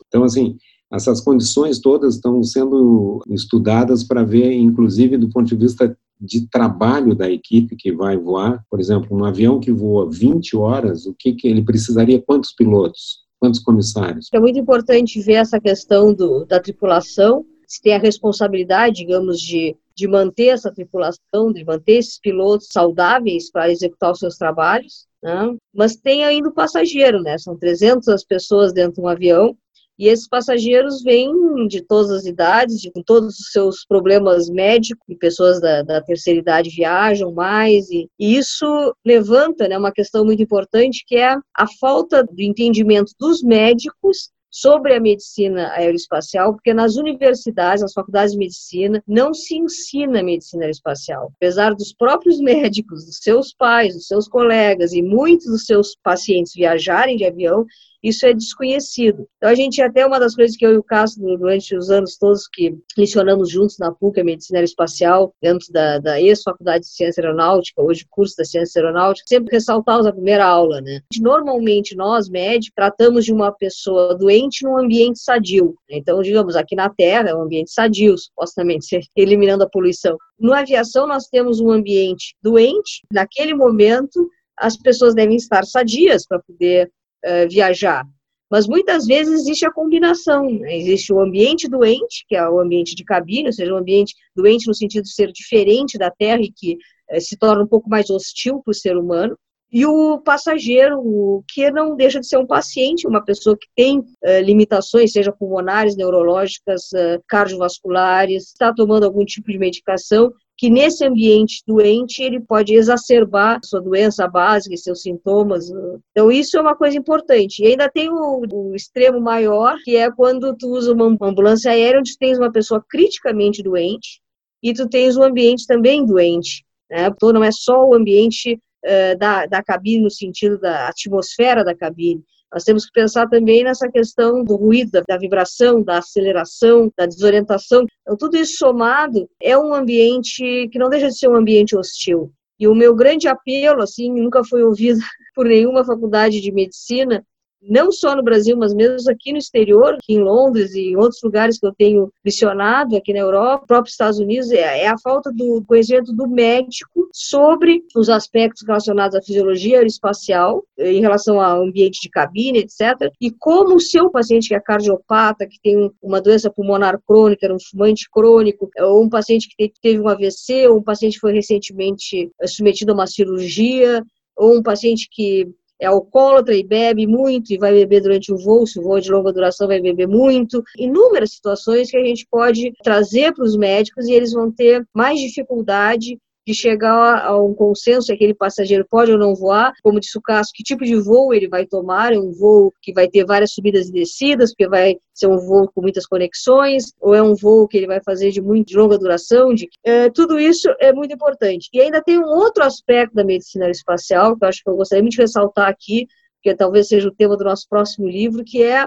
Então, 0.08 0.24
assim, 0.24 0.56
essas 0.92 1.20
condições 1.20 1.80
todas 1.80 2.16
estão 2.16 2.42
sendo 2.44 3.22
estudadas 3.30 4.04
para 4.04 4.24
ver, 4.24 4.54
inclusive 4.54 5.18
do 5.18 5.28
ponto 5.28 5.48
de 5.48 5.56
vista 5.56 5.98
de 6.24 6.48
trabalho 6.48 7.14
da 7.14 7.30
equipe 7.30 7.76
que 7.76 7.92
vai 7.92 8.18
voar. 8.18 8.64
Por 8.70 8.80
exemplo, 8.80 9.18
um 9.18 9.26
avião 9.26 9.60
que 9.60 9.72
voa 9.72 10.10
20 10.10 10.56
horas, 10.56 11.06
o 11.06 11.14
que, 11.14 11.34
que 11.34 11.48
ele 11.48 11.64
precisaria? 11.64 12.22
Quantos 12.22 12.54
pilotos? 12.54 13.24
quantos 13.44 13.60
comissários? 13.60 14.30
É 14.34 14.40
muito 14.40 14.58
importante 14.58 15.20
ver 15.22 15.34
essa 15.34 15.60
questão 15.60 16.14
do, 16.14 16.46
da 16.46 16.62
tripulação, 16.62 17.46
se 17.68 17.82
tem 17.82 17.94
a 17.94 18.00
responsabilidade, 18.00 18.96
digamos, 18.96 19.42
de, 19.42 19.76
de 19.94 20.08
manter 20.08 20.48
essa 20.48 20.72
tripulação, 20.72 21.52
de 21.52 21.66
manter 21.66 21.98
esses 21.98 22.18
pilotos 22.18 22.68
saudáveis 22.72 23.52
para 23.52 23.70
executar 23.70 24.14
os 24.14 24.20
seus 24.20 24.38
trabalhos, 24.38 25.08
né? 25.22 25.54
mas 25.76 25.98
tem 25.98 26.24
ainda 26.24 26.48
o 26.48 26.54
passageiro, 26.54 27.22
né? 27.22 27.38
São 27.38 27.58
300 27.58 28.24
pessoas 28.24 28.72
dentro 28.72 28.94
de 28.94 29.02
um 29.02 29.10
avião 29.10 29.58
e 29.98 30.08
esses 30.08 30.28
passageiros 30.28 31.04
vêm 31.04 31.68
de 31.68 31.82
todas 31.82 32.12
as 32.12 32.26
idades, 32.26 32.80
de, 32.80 32.92
com 32.92 33.02
todos 33.04 33.40
os 33.40 33.52
seus 33.52 33.86
problemas 33.86 34.50
médicos, 34.50 35.04
e 35.08 35.16
pessoas 35.16 35.62
da, 35.62 35.84
da 35.84 36.02
terceira 36.02 36.40
idade 36.40 36.70
viajam 36.70 37.32
mais, 37.32 37.90
e, 37.90 38.10
e 38.20 38.38
isso 38.38 38.96
levanta 39.06 39.68
né, 39.68 39.78
uma 39.78 39.92
questão 39.92 40.26
muito 40.26 40.42
importante, 40.42 41.04
que 41.06 41.16
é 41.16 41.36
a 41.56 41.68
falta 41.80 42.24
do 42.24 42.42
entendimento 42.42 43.14
dos 43.20 43.44
médicos 43.44 44.32
sobre 44.54 44.94
a 44.94 45.00
medicina 45.00 45.72
aeroespacial, 45.72 46.54
porque 46.54 46.76
nas 46.76 46.96
universidades, 46.96 47.82
nas 47.82 47.92
faculdades 47.92 48.34
de 48.34 48.38
medicina, 48.38 49.04
não 49.08 49.34
se 49.34 49.58
ensina 49.58 50.22
medicina 50.22 50.66
aeroespacial. 50.66 51.32
Apesar 51.38 51.74
dos 51.74 51.92
próprios 51.92 52.38
médicos, 52.40 53.04
dos 53.06 53.18
seus 53.18 53.52
pais, 53.52 53.96
dos 53.96 54.06
seus 54.06 54.28
colegas 54.28 54.94
e 54.94 55.02
muitos 55.02 55.48
dos 55.48 55.66
seus 55.66 55.96
pacientes 56.04 56.54
viajarem 56.54 57.18
de 57.18 57.26
avião, 57.26 57.66
isso 58.04 58.26
é 58.26 58.34
desconhecido. 58.34 59.28
Então, 59.38 59.50
a 59.50 59.56
gente, 59.56 59.82
até 59.82 60.06
uma 60.06 60.20
das 60.20 60.36
coisas 60.36 60.58
que 60.58 60.66
eu 60.66 60.74
e 60.74 60.78
o 60.78 60.84
Castro, 60.84 61.24
durante 61.38 61.76
os 61.76 61.90
anos 61.90 62.18
todos 62.18 62.48
que 62.52 62.76
lecionamos 62.98 63.50
juntos 63.50 63.78
na 63.80 63.92
PUC, 63.92 64.20
a 64.20 64.24
Medicina 64.24 64.60
Aeroespacial, 64.60 65.34
dentro 65.42 65.72
da, 65.72 66.00
da 66.00 66.22
ex-Faculdade 66.22 66.84
de 66.84 66.90
Ciência 66.90 67.24
Aeronáutica, 67.24 67.82
hoje 67.82 68.06
curso 68.10 68.36
da 68.38 68.44
Ciência 68.44 68.82
Aeronáutica, 68.82 69.26
sempre 69.28 69.54
ressaltamos 69.54 70.06
a 70.06 70.12
primeira 70.12 70.46
aula, 70.46 70.82
né? 70.82 71.00
Normalmente, 71.20 71.96
nós, 71.96 72.30
médicos, 72.30 72.74
tratamos 72.76 73.24
de 73.24 73.32
uma 73.32 73.52
pessoa 73.52 74.16
doente 74.16 74.64
num 74.64 74.78
ambiente 74.78 75.20
sadio. 75.20 75.76
Então, 75.90 76.22
digamos, 76.22 76.56
aqui 76.56 76.76
na 76.76 76.90
Terra 76.90 77.30
é 77.30 77.36
um 77.36 77.44
ambiente 77.44 77.72
sadio, 77.72 78.18
supostamente, 78.18 79.00
eliminando 79.16 79.64
a 79.64 79.70
poluição. 79.70 80.18
Na 80.40 80.60
aviação, 80.60 81.08
nós 81.08 81.28
temos 81.28 81.62
um 81.62 81.72
ambiente 81.72 82.36
doente, 82.42 83.02
naquele 83.12 83.54
momento, 83.54 84.28
as 84.58 84.78
pessoas 84.78 85.16
devem 85.16 85.38
estar 85.38 85.66
sadias 85.66 86.26
para 86.28 86.40
poder 86.40 86.92
uh, 87.26 87.50
viajar. 87.50 88.06
Mas 88.50 88.68
muitas 88.68 89.06
vezes 89.06 89.42
existe 89.42 89.66
a 89.66 89.72
combinação. 89.72 90.48
Né? 90.50 90.78
Existe 90.78 91.12
o 91.12 91.20
ambiente 91.20 91.68
doente, 91.68 92.26
que 92.28 92.36
é 92.36 92.48
o 92.48 92.60
ambiente 92.60 92.94
de 92.94 93.04
cabine, 93.04 93.48
ou 93.48 93.54
seja, 93.54 93.74
o 93.74 93.78
ambiente 93.78 94.14
doente 94.36 94.68
no 94.68 94.76
sentido 94.76 95.04
de 95.04 95.14
ser 95.14 95.32
diferente 95.32 95.98
da 95.98 96.12
Terra 96.12 96.42
e 96.42 96.52
que 96.52 96.78
uh, 97.12 97.20
se 97.20 97.38
torna 97.38 97.64
um 97.64 97.68
pouco 97.68 97.90
mais 97.90 98.10
hostil 98.10 98.62
para 98.64 98.72
o 98.72 98.76
ser 98.76 98.98
humano. 98.98 99.38
E 99.72 99.88
o 99.88 100.20
passageiro, 100.20 101.44
que 101.50 101.72
não 101.72 101.96
deixa 101.96 102.20
de 102.20 102.28
ser 102.28 102.38
um 102.38 102.46
paciente, 102.46 103.08
uma 103.08 103.26
pessoa 103.26 103.58
que 103.60 103.68
tem 103.76 104.00
uh, 104.00 104.40
limitações, 104.44 105.12
seja 105.12 105.32
pulmonares, 105.32 105.96
neurológicas, 105.96 106.90
cardiovasculares, 107.28 108.50
está 108.50 108.72
tomando 108.72 109.06
algum 109.06 109.26
tipo 109.26 109.52
de 109.52 109.58
medicação 109.58 110.32
que 110.64 110.70
nesse 110.70 111.04
ambiente 111.04 111.62
doente 111.68 112.24
ele 112.24 112.40
pode 112.40 112.74
exacerbar 112.74 113.60
sua 113.66 113.82
doença 113.82 114.26
básica 114.30 114.74
e 114.74 114.78
seus 114.78 115.02
sintomas. 115.02 115.70
Então 116.12 116.32
isso 116.32 116.58
é 116.58 116.62
uma 116.62 116.74
coisa 116.74 116.98
importante. 116.98 117.62
E 117.62 117.68
ainda 117.68 117.90
tem 117.90 118.10
o, 118.10 118.46
o 118.50 118.74
extremo 118.74 119.20
maior, 119.20 119.76
que 119.84 119.98
é 119.98 120.10
quando 120.10 120.56
tu 120.56 120.70
usa 120.70 120.94
uma 120.94 121.18
ambulância 121.28 121.70
aérea 121.70 122.00
onde 122.00 122.18
tens 122.18 122.38
uma 122.38 122.50
pessoa 122.50 122.82
criticamente 122.90 123.62
doente 123.62 124.22
e 124.64 124.72
tu 124.72 124.88
tens 124.88 125.18
um 125.18 125.24
ambiente 125.24 125.68
também 125.68 126.06
doente. 126.06 126.64
Né? 126.90 127.08
Então 127.08 127.34
não 127.34 127.44
é 127.44 127.52
só 127.52 127.86
o 127.86 127.94
ambiente 127.94 128.58
uh, 128.86 129.18
da, 129.20 129.46
da 129.46 129.62
cabine 129.62 130.04
no 130.04 130.10
sentido 130.10 130.58
da 130.58 130.88
atmosfera 130.88 131.66
da 131.66 131.76
cabine, 131.76 132.24
nós 132.54 132.64
temos 132.64 132.86
que 132.86 132.92
pensar 132.92 133.28
também 133.28 133.64
nessa 133.64 133.90
questão 133.90 134.44
do 134.44 134.56
ruído, 134.56 135.02
da, 135.08 135.18
vibração, 135.18 135.82
da 135.82 135.98
aceleração, 135.98 136.92
da 136.96 137.08
desorientação. 137.08 137.86
Então, 138.02 138.16
tudo 138.16 138.38
isso 138.38 138.58
somado 138.58 139.28
é 139.42 139.58
um 139.58 139.74
ambiente 139.74 140.70
que 140.72 140.78
não 140.78 140.88
deixa 140.88 141.08
de 141.08 141.18
ser 141.18 141.28
um 141.30 141.36
ambiente 141.36 141.76
hostil. 141.76 142.32
E 142.60 142.68
o 142.68 142.76
meu 142.76 142.94
grande 142.94 143.28
apelo, 143.28 143.82
assim, 143.82 144.12
nunca 144.12 144.44
foi 144.44 144.64
ouvido 144.64 145.00
por 145.34 145.48
nenhuma 145.48 145.84
faculdade 145.84 146.40
de 146.40 146.52
medicina, 146.52 147.26
não 147.70 147.92
só 147.92 148.16
no 148.16 148.24
Brasil, 148.24 148.58
mas 148.58 148.74
mesmo 148.74 149.10
aqui 149.10 149.32
no 149.32 149.38
exterior, 149.38 149.96
aqui 149.96 150.14
em 150.14 150.20
Londres 150.20 150.74
e 150.74 150.92
em 150.92 150.98
outros 150.98 151.22
lugares 151.24 151.60
que 151.60 151.66
eu 151.66 151.74
tenho 151.74 152.12
licionado, 152.24 152.96
aqui 152.96 153.14
na 153.14 153.20
Europa, 153.20 153.66
próprios 153.68 153.94
Estados 153.94 154.20
Unidos, 154.20 154.52
é, 154.52 154.84
é 154.84 154.88
a 154.88 154.98
falta 154.98 155.32
do 155.32 155.64
conhecimento 155.66 156.14
do 156.14 156.28
médico 156.28 157.10
sobre 157.14 157.84
os 157.96 158.10
aspectos 158.10 158.64
relacionados 158.66 159.16
à 159.16 159.22
fisiologia 159.22 159.78
aeroespacial, 159.78 160.64
em 160.78 161.02
relação 161.02 161.40
ao 161.40 161.64
ambiente 161.64 162.00
de 162.02 162.10
cabine, 162.10 162.60
etc., 162.60 163.12
e 163.22 163.32
como 163.32 163.76
o 163.76 163.80
seu 163.80 164.10
paciente 164.10 164.50
que 164.50 164.56
é 164.56 164.60
cardiopata, 164.60 165.48
que 165.48 165.60
tem 165.62 165.92
uma 166.02 166.22
doença 166.22 166.50
pulmonar 166.50 167.00
crônica, 167.06 167.52
um 167.54 167.58
fumante 167.60 168.10
crônico, 168.12 168.70
ou 168.80 169.04
um 169.04 169.10
paciente 169.10 169.48
que 169.48 169.72
teve 169.82 170.00
um 170.00 170.08
AVC, 170.08 170.68
ou 170.68 170.78
um 170.78 170.84
paciente 170.84 171.14
que 171.14 171.20
foi 171.20 171.34
recentemente 171.34 172.30
submetido 172.46 172.92
a 172.92 172.96
uma 172.96 173.08
cirurgia, 173.08 174.04
ou 174.36 174.58
um 174.58 174.64
paciente 174.64 175.08
que 175.12 175.48
é 175.84 175.88
alcoólatra 175.88 176.56
e 176.56 176.64
bebe 176.64 177.06
muito 177.06 177.54
e 177.54 177.58
vai 177.58 177.74
beber 177.74 178.02
durante 178.02 178.32
o 178.32 178.38
voo, 178.38 178.66
se 178.66 178.80
o 178.80 178.82
voo 178.82 178.98
é 178.98 179.02
de 179.02 179.12
longa 179.12 179.34
duração 179.34 179.68
vai 179.68 179.82
beber 179.82 180.08
muito. 180.08 180.64
Inúmeras 180.78 181.32
situações 181.32 181.92
que 181.92 181.98
a 181.98 182.04
gente 182.04 182.26
pode 182.32 182.72
trazer 182.82 183.34
para 183.34 183.44
os 183.44 183.58
médicos 183.58 184.08
e 184.08 184.14
eles 184.14 184.32
vão 184.32 184.50
ter 184.50 184.88
mais 184.94 185.20
dificuldade 185.20 186.18
de 186.46 186.54
chegar 186.54 187.26
a 187.26 187.42
um 187.42 187.54
consenso 187.54 188.08
se 188.08 188.14
aquele 188.14 188.34
passageiro 188.34 188.86
pode 188.90 189.12
ou 189.12 189.18
não 189.18 189.34
voar, 189.34 189.74
como 189.82 190.00
disse 190.00 190.18
o 190.18 190.22
caso, 190.22 190.50
que 190.54 190.64
tipo 190.64 190.84
de 190.84 190.96
voo 190.96 191.34
ele 191.34 191.48
vai 191.48 191.66
tomar, 191.66 192.14
é 192.14 192.20
um 192.20 192.32
voo 192.32 192.74
que 192.82 192.94
vai 192.94 193.08
ter 193.08 193.26
várias 193.26 193.54
subidas 193.54 193.90
e 193.90 193.92
descidas, 193.92 194.52
porque 194.52 194.68
vai 194.68 194.98
ser 195.14 195.28
um 195.28 195.38
voo 195.38 195.70
com 195.74 195.82
muitas 195.82 196.06
conexões, 196.06 196.92
ou 197.00 197.14
é 197.16 197.22
um 197.22 197.36
voo 197.36 197.68
que 197.68 197.78
ele 197.78 197.88
vai 197.88 198.02
fazer 198.04 198.32
de 198.32 198.42
muito 198.42 198.68
de 198.68 198.78
longa 198.78 198.98
duração, 198.98 199.54
de, 199.54 199.70
é, 199.84 200.10
tudo 200.10 200.40
isso 200.40 200.70
é 200.80 200.92
muito 200.92 201.14
importante. 201.14 201.70
E 201.74 201.80
ainda 201.80 202.02
tem 202.02 202.20
um 202.20 202.28
outro 202.28 202.64
aspecto 202.64 203.14
da 203.16 203.24
medicina 203.24 203.70
espacial, 203.70 204.38
que 204.38 204.44
eu 204.44 204.50
acho 204.50 204.64
que 204.64 204.70
eu 204.70 204.76
gostaria 204.76 205.02
muito 205.02 205.16
de 205.16 205.22
ressaltar 205.22 205.68
aqui, 205.70 206.08
que 206.42 206.54
talvez 206.54 206.90
seja 206.90 207.08
o 207.08 207.16
tema 207.16 207.38
do 207.38 207.46
nosso 207.46 207.66
próximo 207.70 208.08
livro, 208.08 208.44
que 208.46 208.62
é 208.62 208.86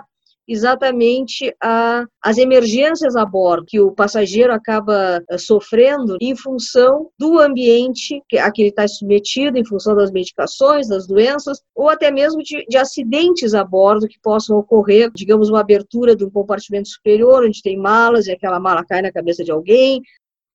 exatamente 0.48 1.54
a, 1.62 2.04
as 2.22 2.38
emergências 2.38 3.16
a 3.16 3.24
bordo 3.24 3.66
que 3.66 3.80
o 3.80 3.92
passageiro 3.92 4.52
acaba 4.52 5.22
uh, 5.30 5.38
sofrendo 5.38 6.16
em 6.20 6.36
função 6.36 7.10
do 7.18 7.38
ambiente 7.38 8.22
a 8.38 8.50
que 8.50 8.62
ele 8.62 8.68
está 8.70 8.86
submetido, 8.86 9.58
em 9.58 9.64
função 9.64 9.94
das 9.94 10.10
medicações, 10.10 10.88
das 10.88 11.06
doenças, 11.06 11.60
ou 11.74 11.88
até 11.88 12.10
mesmo 12.10 12.42
de, 12.42 12.64
de 12.68 12.76
acidentes 12.76 13.54
a 13.54 13.64
bordo 13.64 14.08
que 14.08 14.18
possam 14.22 14.56
ocorrer, 14.58 15.10
digamos, 15.14 15.48
uma 15.48 15.60
abertura 15.60 16.14
de 16.14 16.24
um 16.24 16.30
compartimento 16.30 16.88
superior, 16.88 17.44
onde 17.44 17.62
tem 17.62 17.76
malas 17.76 18.26
e 18.26 18.32
aquela 18.32 18.60
mala 18.60 18.84
cai 18.84 19.02
na 19.02 19.12
cabeça 19.12 19.42
de 19.42 19.50
alguém, 19.50 20.02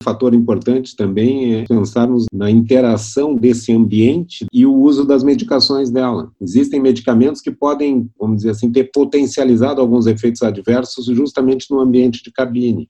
um 0.01 0.03
fator 0.03 0.34
importante 0.34 0.96
também 0.96 1.55
é 1.55 1.65
pensarmos 1.65 2.25
na 2.34 2.50
interação 2.50 3.36
desse 3.36 3.72
ambiente 3.72 4.46
e 4.51 4.65
o 4.65 4.74
uso 4.74 5.05
das 5.05 5.24
medicações 5.24 5.91
dela. 5.91 6.31
Existem 6.41 6.79
medicamentos 6.79 7.39
que 7.39 7.51
podem, 7.51 8.10
vamos 8.20 8.38
dizer 8.38 8.50
assim, 8.50 8.72
ter 8.72 8.89
potencializado 8.91 9.79
alguns 9.79 10.08
efeitos 10.08 10.41
adversos 10.41 11.05
justamente 11.05 11.70
no 11.70 11.79
ambiente 11.79 12.24
de 12.24 12.31
cabine. 12.31 12.88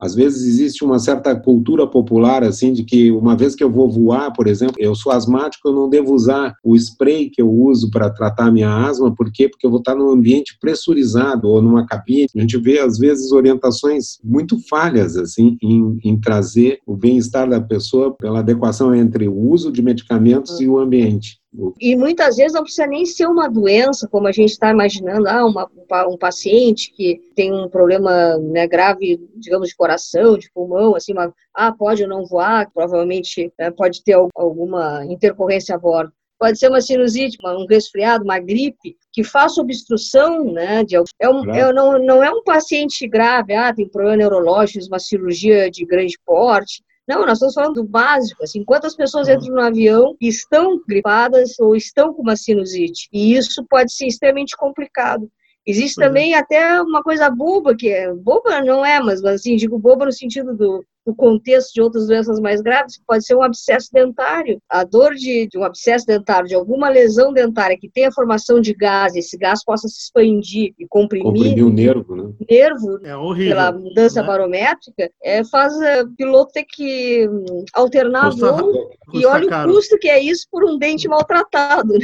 Às 0.00 0.14
vezes 0.14 0.42
existe 0.46 0.84
uma 0.84 0.98
certa 0.98 1.34
cultura 1.34 1.86
popular, 1.86 2.42
assim, 2.42 2.72
de 2.72 2.84
que 2.84 3.10
uma 3.10 3.36
vez 3.36 3.54
que 3.54 3.62
eu 3.62 3.70
vou 3.70 3.90
voar, 3.90 4.32
por 4.32 4.46
exemplo, 4.46 4.74
eu 4.78 4.94
sou 4.94 5.12
asmático, 5.12 5.68
eu 5.68 5.72
não 5.72 5.88
devo 5.88 6.12
usar 6.12 6.54
o 6.62 6.76
spray 6.76 7.30
que 7.30 7.40
eu 7.40 7.50
uso 7.50 7.90
para 7.90 8.10
tratar 8.10 8.50
minha 8.50 8.68
asma, 8.68 9.14
por 9.14 9.30
quê? 9.32 9.48
Porque 9.48 9.66
eu 9.66 9.70
vou 9.70 9.78
estar 9.78 9.94
num 9.94 10.10
ambiente 10.10 10.56
pressurizado 10.60 11.48
ou 11.48 11.62
numa 11.62 11.86
cabine. 11.86 12.26
A 12.36 12.40
gente 12.40 12.58
vê, 12.58 12.80
às 12.80 12.98
vezes, 12.98 13.32
orientações 13.32 14.18
muito 14.22 14.58
falhas, 14.68 15.16
assim, 15.16 15.56
em, 15.62 15.98
em 16.04 16.20
trazer 16.20 16.78
o 16.86 16.96
bem-estar 16.96 17.48
da 17.48 17.60
pessoa 17.60 18.14
pela 18.14 18.40
adequação 18.40 18.94
entre 18.94 19.28
o 19.28 19.36
uso 19.36 19.72
de 19.72 19.82
medicamentos 19.82 20.60
e 20.60 20.68
o 20.68 20.78
ambiente. 20.78 21.38
E 21.80 21.94
muitas 21.94 22.36
vezes 22.36 22.52
não 22.52 22.62
precisa 22.62 22.86
nem 22.86 23.06
ser 23.06 23.26
uma 23.26 23.48
doença, 23.48 24.08
como 24.08 24.26
a 24.26 24.32
gente 24.32 24.50
está 24.50 24.70
imaginando, 24.70 25.28
ah, 25.28 25.46
uma, 25.46 25.70
um 26.08 26.18
paciente 26.18 26.92
que 26.92 27.20
tem 27.36 27.52
um 27.52 27.68
problema 27.68 28.36
né, 28.38 28.66
grave, 28.66 29.20
digamos, 29.36 29.68
de 29.68 29.76
coração, 29.76 30.36
de 30.36 30.50
pulmão, 30.52 30.96
assim, 30.96 31.12
uma, 31.12 31.32
ah, 31.54 31.72
pode 31.72 32.02
ou 32.02 32.08
não 32.08 32.26
voar, 32.26 32.68
provavelmente 32.72 33.52
né, 33.58 33.70
pode 33.70 34.02
ter 34.02 34.16
alguma 34.34 35.04
intercorrência 35.04 35.76
a 35.76 35.78
bordo. 35.78 36.12
Pode 36.36 36.58
ser 36.58 36.68
uma 36.68 36.80
sinusite, 36.80 37.38
um 37.44 37.66
resfriado, 37.66 38.24
uma 38.24 38.40
gripe, 38.40 38.96
que 39.12 39.22
faça 39.22 39.60
obstrução, 39.60 40.52
né, 40.52 40.82
de, 40.82 40.96
é 41.20 41.28
um, 41.28 41.54
é, 41.54 41.72
não, 41.72 41.98
não 42.00 42.24
é 42.24 42.30
um 42.30 42.42
paciente 42.42 43.06
grave, 43.06 43.54
ah, 43.54 43.72
tem 43.72 43.88
problema 43.88 44.16
neurológico, 44.16 44.84
uma 44.86 44.98
cirurgia 44.98 45.70
de 45.70 45.86
grande 45.86 46.18
porte, 46.26 46.82
não, 47.06 47.26
nós 47.26 47.34
estamos 47.34 47.54
falando 47.54 47.74
do 47.74 47.84
básico, 47.84 48.42
assim, 48.42 48.64
quantas 48.64 48.96
pessoas 48.96 49.28
entram 49.28 49.54
no 49.54 49.60
avião 49.60 50.16
e 50.20 50.28
estão 50.28 50.80
gripadas 50.88 51.58
ou 51.58 51.76
estão 51.76 52.14
com 52.14 52.22
uma 52.22 52.36
sinusite? 52.36 53.08
E 53.12 53.34
isso 53.36 53.64
pode 53.68 53.92
ser 53.92 54.06
extremamente 54.06 54.56
complicado. 54.56 55.30
Existe 55.66 56.00
uhum. 56.00 56.06
também 56.06 56.34
até 56.34 56.80
uma 56.80 57.02
coisa 57.02 57.28
boba, 57.30 57.74
que 57.76 57.88
é, 57.88 58.12
boba 58.12 58.62
não 58.62 58.84
é, 58.84 59.00
mas 59.00 59.22
assim, 59.24 59.56
digo 59.56 59.78
boba 59.78 60.06
no 60.06 60.12
sentido 60.12 60.54
do, 60.54 60.84
no 61.06 61.14
contexto 61.14 61.72
de 61.74 61.82
outras 61.82 62.06
doenças 62.06 62.40
mais 62.40 62.60
graves, 62.60 63.00
pode 63.06 63.24
ser 63.24 63.34
um 63.34 63.42
abscesso 63.42 63.90
dentário. 63.92 64.60
A 64.68 64.84
dor 64.84 65.14
de, 65.14 65.46
de 65.46 65.58
um 65.58 65.64
abscesso 65.64 66.06
dentário, 66.06 66.48
de 66.48 66.54
alguma 66.54 66.88
lesão 66.88 67.32
dentária 67.32 67.76
que 67.78 67.88
tenha 67.88 68.12
formação 68.12 68.60
de 68.60 68.72
gás, 68.72 69.14
esse 69.14 69.36
gás 69.36 69.62
possa 69.64 69.88
se 69.88 70.00
expandir 70.00 70.72
e 70.78 70.86
comprimir, 70.88 71.26
comprimir 71.26 71.64
o 71.64 71.70
nervo, 71.70 72.16
né? 72.16 72.32
nervo 72.48 72.98
é 73.04 73.16
horrível, 73.16 73.56
pela 73.56 73.72
mudança 73.72 74.20
né? 74.20 74.26
barométrica, 74.26 75.10
é, 75.22 75.44
faz 75.44 75.74
o 75.74 75.82
é, 75.82 76.04
piloto 76.16 76.52
ter 76.52 76.64
que 76.64 77.28
hum, 77.28 77.64
alternar 77.74 78.30
custa, 78.30 78.52
voo 78.52 78.90
custa 79.06 79.18
e 79.18 79.26
olha 79.26 79.48
caro. 79.48 79.70
o 79.70 79.74
custo 79.74 79.98
que 79.98 80.08
é 80.08 80.20
isso 80.20 80.46
por 80.50 80.64
um 80.64 80.78
dente 80.78 81.08
maltratado. 81.08 81.94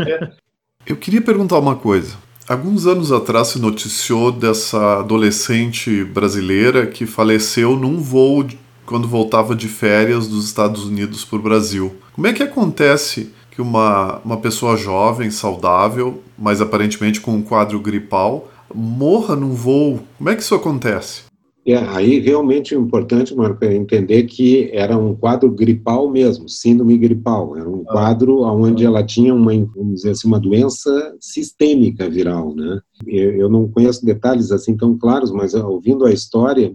É. 0.00 0.30
Eu 0.86 0.96
queria 0.96 1.20
perguntar 1.20 1.58
uma 1.58 1.76
coisa. 1.76 2.16
Alguns 2.50 2.84
anos 2.84 3.12
atrás 3.12 3.46
se 3.46 3.60
noticiou 3.60 4.32
dessa 4.32 4.98
adolescente 4.98 6.02
brasileira 6.02 6.84
que 6.84 7.06
faleceu 7.06 7.76
num 7.76 8.02
voo 8.02 8.44
quando 8.84 9.06
voltava 9.06 9.54
de 9.54 9.68
férias 9.68 10.26
dos 10.26 10.46
Estados 10.46 10.84
Unidos 10.84 11.24
para 11.24 11.38
o 11.38 11.42
Brasil. 11.42 11.94
Como 12.12 12.26
é 12.26 12.32
que 12.32 12.42
acontece 12.42 13.32
que 13.52 13.62
uma, 13.62 14.18
uma 14.24 14.36
pessoa 14.36 14.76
jovem, 14.76 15.30
saudável, 15.30 16.24
mas 16.36 16.60
aparentemente 16.60 17.20
com 17.20 17.36
um 17.36 17.40
quadro 17.40 17.78
gripal, 17.78 18.50
morra 18.74 19.36
num 19.36 19.54
voo? 19.54 20.00
Como 20.18 20.28
é 20.28 20.34
que 20.34 20.42
isso 20.42 20.56
acontece? 20.56 21.29
É, 21.66 21.76
aí 21.76 22.18
realmente 22.20 22.74
o 22.74 22.80
importante, 22.80 23.34
Marco, 23.34 23.64
é 23.64 23.74
entender 23.74 24.24
que 24.24 24.70
era 24.72 24.96
um 24.96 25.14
quadro 25.14 25.50
gripal 25.50 26.10
mesmo, 26.10 26.48
síndrome 26.48 26.96
gripal. 26.96 27.56
Era 27.56 27.68
um 27.68 27.82
ah. 27.88 27.92
quadro 27.92 28.40
onde 28.42 28.84
ela 28.84 29.04
tinha 29.04 29.34
uma, 29.34 29.52
vamos 29.52 29.96
dizer 29.96 30.10
assim, 30.10 30.26
uma 30.26 30.40
doença 30.40 31.16
sistêmica 31.20 32.08
viral, 32.08 32.54
né? 32.54 32.80
Eu 33.06 33.48
não 33.48 33.68
conheço 33.68 34.04
detalhes 34.04 34.52
assim 34.52 34.76
tão 34.76 34.96
claros, 34.96 35.30
mas 35.30 35.54
ouvindo 35.54 36.04
a 36.04 36.12
história, 36.12 36.74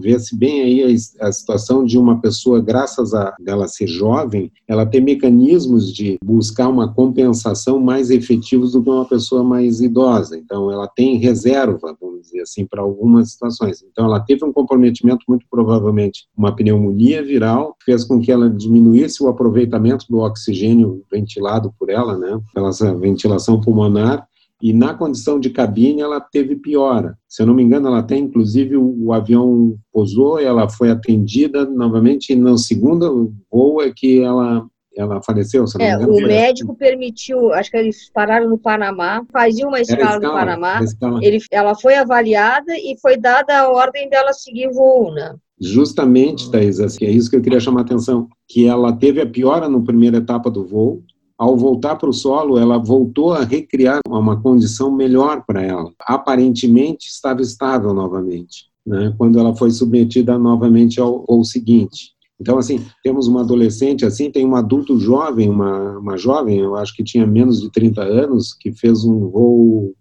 vê-se 0.00 0.36
bem 0.36 0.62
aí 0.62 0.82
a, 1.20 1.28
a, 1.28 1.32
situação 1.32 1.84
de 1.84 1.98
uma 1.98 2.20
pessoa, 2.20 2.60
graças 2.60 3.14
a 3.14 3.34
ela 3.46 3.68
ser 3.68 3.86
jovem, 3.86 4.50
ela 4.66 4.86
ter 4.86 5.00
mecanismos 5.00 5.92
de 5.92 6.18
buscar 6.24 6.68
uma 6.68 6.92
compensação 6.92 7.78
mais 7.78 8.10
efetivos 8.10 8.72
do 8.72 8.82
que 8.82 8.90
uma 8.90 9.04
pessoa 9.04 9.42
mais 9.44 9.80
idosa. 9.80 10.36
Então, 10.36 10.70
ela 10.70 10.88
tem 10.88 11.16
reserva, 11.16 11.96
vamos 12.00 12.22
dizer 12.22 12.40
assim, 12.40 12.66
para 12.66 12.82
algumas 12.82 13.32
situações. 13.32 13.82
Então, 13.82 14.04
ela 14.04 14.20
teve 14.20 14.44
um 14.44 14.52
comprometimento, 14.52 15.24
muito 15.28 15.46
provavelmente, 15.50 16.26
uma 16.36 16.54
pneumonia 16.54 17.22
viral, 17.22 17.76
fez 17.84 18.04
com 18.04 18.20
que 18.20 18.32
ela 18.32 18.48
diminuísse 18.48 19.22
o 19.22 19.28
aproveitamento 19.28 20.06
do 20.08 20.18
oxigênio 20.18 21.02
ventilado 21.10 21.72
por 21.78 21.90
ela, 21.90 22.18
né, 22.18 22.40
pela 22.54 22.70
ventilação 22.98 23.60
pulmonar, 23.60 24.26
e 24.62 24.72
na 24.72 24.94
condição 24.94 25.40
de 25.40 25.50
cabine 25.50 26.00
ela 26.00 26.20
teve 26.20 26.54
piora. 26.54 27.18
Se 27.28 27.42
eu 27.42 27.46
não 27.46 27.54
me 27.54 27.64
engano, 27.64 27.88
ela 27.88 27.98
até 27.98 28.16
inclusive 28.16 28.76
o, 28.76 29.06
o 29.06 29.12
avião 29.12 29.76
pousou, 29.92 30.38
ela 30.38 30.68
foi 30.68 30.88
atendida 30.88 31.66
novamente 31.66 32.32
e 32.32 32.36
no 32.36 32.56
segundo 32.56 33.34
voo 33.50 33.82
é 33.82 33.92
que 33.94 34.22
ela 34.22 34.64
ela 34.94 35.22
faleceu, 35.22 35.66
se 35.66 35.78
não 35.78 35.86
é, 35.86 35.96
me 35.96 36.04
engano. 36.04 36.18
O 36.18 36.28
médico 36.28 36.76
permitiu, 36.76 37.50
acho 37.54 37.70
que 37.70 37.76
eles 37.78 38.10
pararam 38.12 38.48
no 38.48 38.58
Panamá, 38.58 39.24
faziam 39.32 39.70
uma 39.70 39.80
escala, 39.80 40.02
escala 40.02 40.20
no 40.20 40.32
Panamá, 40.32 40.84
escala. 40.84 41.20
Ele, 41.22 41.38
ela 41.50 41.74
foi 41.74 41.94
avaliada 41.94 42.74
e 42.76 42.94
foi 43.00 43.16
dada 43.16 43.58
a 43.58 43.70
ordem 43.70 44.10
dela 44.10 44.34
seguir 44.34 44.70
voo, 44.70 45.10
né? 45.14 45.34
Justamente, 45.58 46.50
Thais, 46.50 46.78
assim, 46.78 47.06
é 47.06 47.10
isso 47.10 47.30
que 47.30 47.36
eu 47.36 47.40
queria 47.40 47.58
chamar 47.58 47.80
a 47.80 47.84
atenção, 47.84 48.28
que 48.46 48.66
ela 48.66 48.92
teve 48.92 49.20
a 49.20 49.26
piora 49.26 49.66
na 49.66 49.80
primeira 49.80 50.18
etapa 50.18 50.50
do 50.50 50.66
voo, 50.66 51.02
ao 51.42 51.56
voltar 51.56 51.96
para 51.96 52.08
o 52.08 52.12
solo, 52.12 52.56
ela 52.56 52.78
voltou 52.78 53.32
a 53.32 53.42
recriar 53.42 53.98
uma 54.08 54.40
condição 54.40 54.92
melhor 54.92 55.42
para 55.44 55.60
ela. 55.60 55.90
Aparentemente 56.02 57.08
estava 57.08 57.42
estável 57.42 57.92
novamente, 57.92 58.66
né, 58.86 59.12
quando 59.18 59.40
ela 59.40 59.52
foi 59.52 59.72
submetida 59.72 60.38
novamente 60.38 61.00
ao 61.00 61.26
voo 61.28 61.44
seguinte. 61.44 62.12
Então, 62.40 62.58
assim, 62.58 62.80
temos 63.02 63.26
uma 63.26 63.40
adolescente 63.40 64.06
assim, 64.06 64.30
tem 64.30 64.46
um 64.46 64.54
adulto 64.54 65.00
jovem, 65.00 65.50
uma, 65.50 65.98
uma 65.98 66.16
jovem, 66.16 66.60
eu 66.60 66.76
acho 66.76 66.94
que 66.94 67.02
tinha 67.02 67.26
menos 67.26 67.60
de 67.60 67.72
30 67.72 68.02
anos, 68.02 68.54
que 68.54 68.70
fez 68.70 69.04
um 69.04 69.28
voo, 69.28 69.94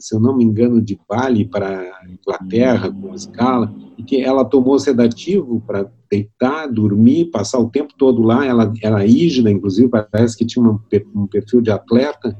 se 0.00 0.14
eu 0.14 0.20
não 0.20 0.36
me 0.36 0.44
engano, 0.44 0.80
de 0.80 0.98
Bali 1.08 1.44
para 1.44 1.84
Inglaterra, 2.08 2.90
com 2.90 3.14
escala, 3.14 3.74
e 3.98 4.02
que 4.02 4.20
ela 4.20 4.44
tomou 4.44 4.78
sedativo 4.78 5.62
para 5.66 5.90
deitar, 6.10 6.66
dormir, 6.68 7.26
passar 7.26 7.58
o 7.58 7.68
tempo 7.68 7.92
todo 7.96 8.22
lá. 8.22 8.46
Ela 8.46 8.72
era 8.82 9.04
ígida, 9.06 9.50
inclusive, 9.50 9.88
parece 9.88 10.36
que 10.36 10.44
tinha 10.44 10.64
um 10.64 11.26
perfil 11.26 11.60
de 11.60 11.70
atleta. 11.70 12.36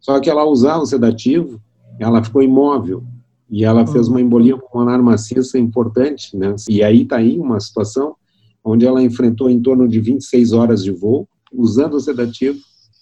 Só 0.00 0.18
que 0.18 0.30
ela 0.30 0.44
usava 0.44 0.82
o 0.82 0.86
sedativo, 0.86 1.60
ela 1.98 2.24
ficou 2.24 2.42
imóvel 2.42 3.04
e 3.50 3.64
ela 3.64 3.86
fez 3.86 4.08
uma 4.08 4.20
embolia 4.20 4.56
pulmonar 4.56 5.02
maciça 5.02 5.58
importante, 5.58 6.36
né? 6.36 6.54
E 6.68 6.82
aí 6.82 7.02
está 7.02 7.16
aí 7.16 7.38
uma 7.38 7.60
situação 7.60 8.14
onde 8.64 8.86
ela 8.86 9.02
enfrentou 9.02 9.50
em 9.50 9.60
torno 9.60 9.88
de 9.88 10.00
26 10.00 10.52
horas 10.52 10.84
de 10.84 10.90
voo, 10.90 11.28
usando 11.52 11.94
o 11.94 12.00
sedativo, 12.00 12.58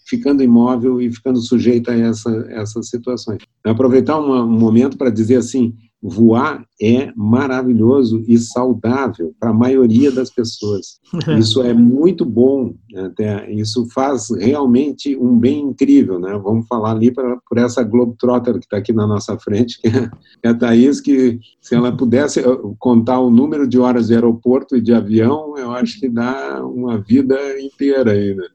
ficando 0.08 0.42
imóvel 0.42 1.00
e 1.00 1.12
ficando 1.12 1.40
sujeita 1.40 1.92
a 1.92 1.98
essa, 1.98 2.30
essas 2.50 2.88
situações. 2.88 3.42
Aproveitar 3.64 4.18
uma, 4.18 4.42
um 4.42 4.58
momento 4.58 4.96
para 4.96 5.10
dizer 5.10 5.36
assim, 5.36 5.74
voar 6.00 6.64
é 6.80 7.12
maravilhoso 7.16 8.22
e 8.28 8.38
saudável 8.38 9.34
para 9.38 9.50
a 9.50 9.54
maioria 9.54 10.12
das 10.12 10.30
pessoas. 10.30 11.00
Isso 11.38 11.60
é 11.62 11.74
muito 11.74 12.24
bom, 12.24 12.74
até, 12.94 13.50
isso 13.50 13.86
faz 13.92 14.28
realmente 14.30 15.16
um 15.16 15.36
bem 15.36 15.60
incrível, 15.60 16.20
né? 16.20 16.38
Vamos 16.42 16.66
falar 16.68 16.92
ali 16.92 17.10
pra, 17.10 17.36
por 17.48 17.58
essa 17.58 17.82
Globetrotter 17.82 18.54
que 18.54 18.66
está 18.66 18.76
aqui 18.76 18.92
na 18.92 19.06
nossa 19.06 19.36
frente, 19.38 19.80
que 19.80 19.88
é 20.42 20.48
a 20.48 20.54
Thaís, 20.54 21.00
que 21.00 21.40
se 21.60 21.74
ela 21.74 21.94
pudesse 21.94 22.40
eh, 22.40 22.58
contar 22.78 23.18
o 23.20 23.30
número 23.30 23.66
de 23.66 23.78
horas 23.78 24.06
de 24.06 24.14
aeroporto 24.14 24.76
e 24.76 24.80
de 24.80 24.92
avião, 24.92 25.56
eu 25.58 25.72
acho 25.72 25.98
que 25.98 26.08
dá 26.08 26.64
uma 26.64 26.98
vida 26.98 27.36
inteira 27.60 28.12
aí, 28.12 28.34
né? 28.34 28.46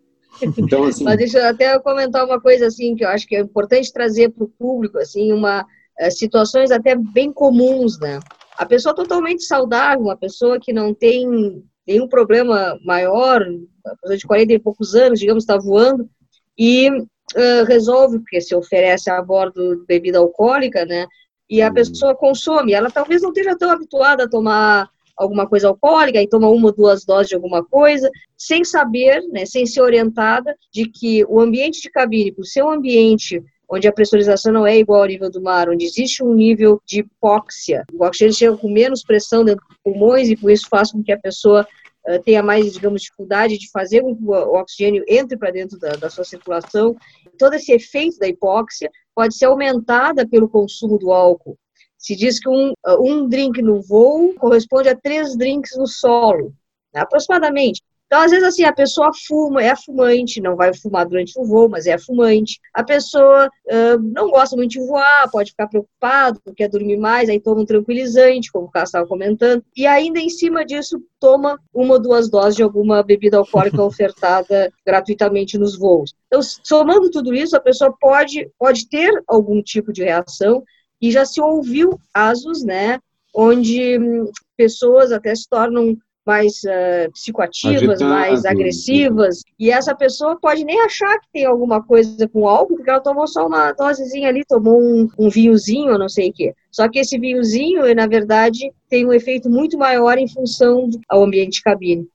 Então, 0.58 0.84
assim... 0.86 1.04
Mas 1.04 1.18
deixa 1.18 1.40
eu 1.40 1.48
até 1.48 1.78
comentar 1.80 2.26
uma 2.26 2.40
coisa 2.40 2.68
assim 2.68 2.96
que 2.96 3.04
eu 3.04 3.10
acho 3.10 3.28
que 3.28 3.36
é 3.36 3.40
importante 3.40 3.92
trazer 3.92 4.30
para 4.30 4.44
o 4.44 4.50
público, 4.50 4.98
assim, 4.98 5.32
uma 5.32 5.66
é, 6.00 6.10
situações 6.10 6.72
até 6.72 6.96
bem 6.96 7.32
comuns, 7.32 8.00
né? 8.00 8.20
A 8.58 8.66
pessoa 8.66 8.96
totalmente 8.96 9.44
saudável, 9.44 10.06
uma 10.06 10.18
pessoa 10.18 10.60
que 10.60 10.72
não 10.72 10.94
tem 10.94 11.64
nenhum 11.88 12.08
problema 12.08 12.78
maior, 12.86 13.42
uma 13.42 13.96
pessoa 14.02 14.18
de 14.18 14.28
40 14.28 14.54
e 14.54 14.60
poucos 14.60 14.96
anos, 14.96 15.20
digamos, 15.20 15.44
está 15.44 15.58
voando, 15.58 16.10
e 16.58 16.90
uh, 16.90 17.66
resolve, 17.68 18.20
porque 18.20 18.40
se 18.42 18.56
oferece 18.56 19.10
a 19.10 19.22
bordo 19.22 19.84
bebida 19.88 20.20
alcoólica, 20.20 20.86
né? 20.86 21.08
E 21.50 21.62
a 21.62 21.72
pessoa 21.72 22.16
consome, 22.16 22.74
ela 22.74 22.90
talvez 22.90 23.22
não 23.22 23.30
esteja 23.30 23.58
tão 23.58 23.70
habituada 23.70 24.24
a 24.24 24.30
tomar 24.30 24.90
alguma 25.18 25.48
coisa 25.48 25.68
alcoólica 25.68 26.22
e 26.22 26.28
toma 26.28 26.50
uma 26.50 26.68
ou 26.68 26.74
duas 26.74 27.06
doses 27.06 27.30
de 27.30 27.36
alguma 27.36 27.64
coisa, 27.64 28.10
sem 28.38 28.64
saber, 28.64 29.22
né, 29.30 29.46
sem 29.46 29.66
ser 29.66 29.82
orientada 29.82 30.56
de 30.72 30.90
que 30.90 31.24
o 31.26 31.40
ambiente 31.40 31.82
de 31.82 31.90
cabine, 31.90 32.32
por 32.32 32.46
ser 32.46 32.64
um 32.64 32.72
ambiente 32.72 33.42
onde 33.70 33.88
a 33.88 33.92
pressurização 33.92 34.52
não 34.52 34.68
é 34.68 34.78
igual 34.78 35.02
ao 35.02 35.08
nível 35.08 35.32
do 35.32 35.42
mar, 35.42 35.70
onde 35.70 35.86
existe 35.86 36.24
um 36.24 36.34
nível 36.34 36.82
de 36.86 37.00
hipóxia. 37.00 37.84
O 37.94 38.04
oxigênio 38.04 38.36
chega 38.36 38.58
com 38.58 38.70
menos 38.70 39.04
pressão 39.04 39.44
dentro 39.44 39.66
dos 39.68 39.78
pulmões 39.84 40.30
e 40.30 40.36
por 40.36 40.52
isso 40.52 40.68
faz 40.70 40.92
com 40.92 41.04
que 41.04 41.12
a 41.12 41.20
pessoa 41.20 41.68
uh, 42.08 42.22
tenha 42.24 42.44
mais, 42.44 42.74
digamos, 42.74 43.02
dificuldade 43.02 43.58
de 43.58 43.72
fazer 43.72 44.02
com 44.02 44.16
que 44.16 44.24
o 44.24 44.54
oxigênio 44.56 45.04
entre 45.08 45.38
para 45.38 45.52
dentro 45.52 45.80
da, 45.80 45.94
da 45.96 46.10
sua 46.10 46.24
circulação. 46.24 46.96
Todo 47.40 47.56
esse 47.56 47.72
efeito 47.72 48.20
da 48.20 48.28
hipóxia 48.28 48.92
pode 49.16 49.36
ser 49.36 49.46
aumentada 49.46 50.28
pelo 50.28 50.50
consumo 50.50 51.00
do 51.00 51.12
álcool. 51.12 51.58
Se 52.04 52.18
diz 52.18 52.38
que 52.38 52.50
um, 52.50 52.72
uh, 52.86 53.02
um 53.02 53.30
drink 53.30 53.62
no 53.62 53.82
voo 53.82 54.36
corresponde 54.36 54.90
a 54.90 54.96
três 54.96 55.38
drinks 55.38 55.78
no 55.78 55.88
solo, 55.88 56.54
né, 56.94 57.00
aproximadamente. 57.00 57.82
Então, 58.06 58.22
às 58.22 58.30
vezes, 58.30 58.46
assim, 58.46 58.64
a 58.64 58.74
pessoa 58.74 59.10
fuma, 59.26 59.64
é 59.64 59.74
fumante, 59.76 60.42
não 60.42 60.56
vai 60.56 60.72
fumar 60.72 61.08
durante 61.08 61.34
o 61.40 61.46
voo, 61.46 61.68
mas 61.68 61.88
é 61.88 61.98
fumante. 61.98 62.60
A 62.72 62.84
pessoa 62.84 63.48
uh, 63.48 63.98
não 64.14 64.30
gosta 64.30 64.56
muito 64.56 64.72
de 64.72 64.86
voar, 64.86 65.32
pode 65.32 65.52
ficar 65.52 65.68
preocupado, 65.68 66.40
quer 66.56 66.70
dormir 66.70 66.98
mais, 66.98 67.28
aí 67.28 67.40
toma 67.40 67.62
um 67.62 67.66
tranquilizante, 67.66 68.52
como 68.52 68.68
o 68.68 68.70
Cássio 68.70 68.90
estava 68.90 69.08
comentando, 69.08 69.64
e 69.76 69.88
ainda 69.88 70.20
em 70.20 70.30
cima 70.30 70.64
disso 70.64 71.02
toma 71.20 71.58
uma 71.74 71.96
ou 71.96 72.00
duas 72.00 72.30
doses 72.30 72.56
de 72.56 72.62
alguma 72.62 73.02
bebida 73.02 73.38
alcoólica 73.38 73.82
ofertada 73.82 74.72
gratuitamente 74.86 75.58
nos 75.58 75.76
voos. 75.76 76.14
Então, 76.28 76.42
somando 76.44 77.10
tudo 77.10 77.34
isso, 77.34 77.56
a 77.56 77.62
pessoa 77.62 77.96
pode, 78.00 78.48
pode 78.60 78.88
ter 78.90 79.24
algum 79.28 79.60
tipo 79.60 79.92
de 79.92 80.04
reação, 80.04 80.64
e 81.04 81.12
já 81.12 81.26
se 81.26 81.42
ouviu 81.42 82.00
casos, 82.14 82.64
né, 82.64 82.98
onde 83.36 84.00
hum, 84.00 84.32
pessoas 84.56 85.12
até 85.12 85.36
se 85.36 85.50
tornam 85.50 85.98
mais 86.26 86.62
uh, 86.64 87.12
psicoativas, 87.12 88.00
Agitado. 88.00 88.10
mais 88.10 88.46
agressivas, 88.46 89.42
e 89.60 89.70
essa 89.70 89.94
pessoa 89.94 90.40
pode 90.40 90.64
nem 90.64 90.80
achar 90.80 91.20
que 91.20 91.28
tem 91.34 91.46
alguma 91.46 91.84
coisa 91.84 92.26
com 92.30 92.48
álcool, 92.48 92.78
porque 92.78 92.90
ela 92.90 93.02
tomou 93.02 93.28
só 93.28 93.46
uma 93.46 93.74
dosezinha 93.74 94.30
ali, 94.30 94.46
tomou 94.48 94.82
um, 94.82 95.10
um 95.20 95.30
vinhozinho, 95.30 95.92
eu 95.92 96.00
não 96.00 96.08
sei 96.08 96.30
o 96.30 96.34
quê. 96.34 96.54
Só 96.72 96.88
que 96.88 97.00
esse 97.00 97.20
vinhozinho, 97.20 97.94
na 97.94 98.08
verdade, 98.08 98.72
tem 98.88 99.06
um 99.06 99.12
efeito 99.12 99.50
muito 99.50 99.78
maior 99.78 100.18
em 100.18 100.30
função 100.30 100.90
ao 101.10 101.26
ambiente 101.26 101.56
de 101.56 101.64
cabine. 101.64 102.08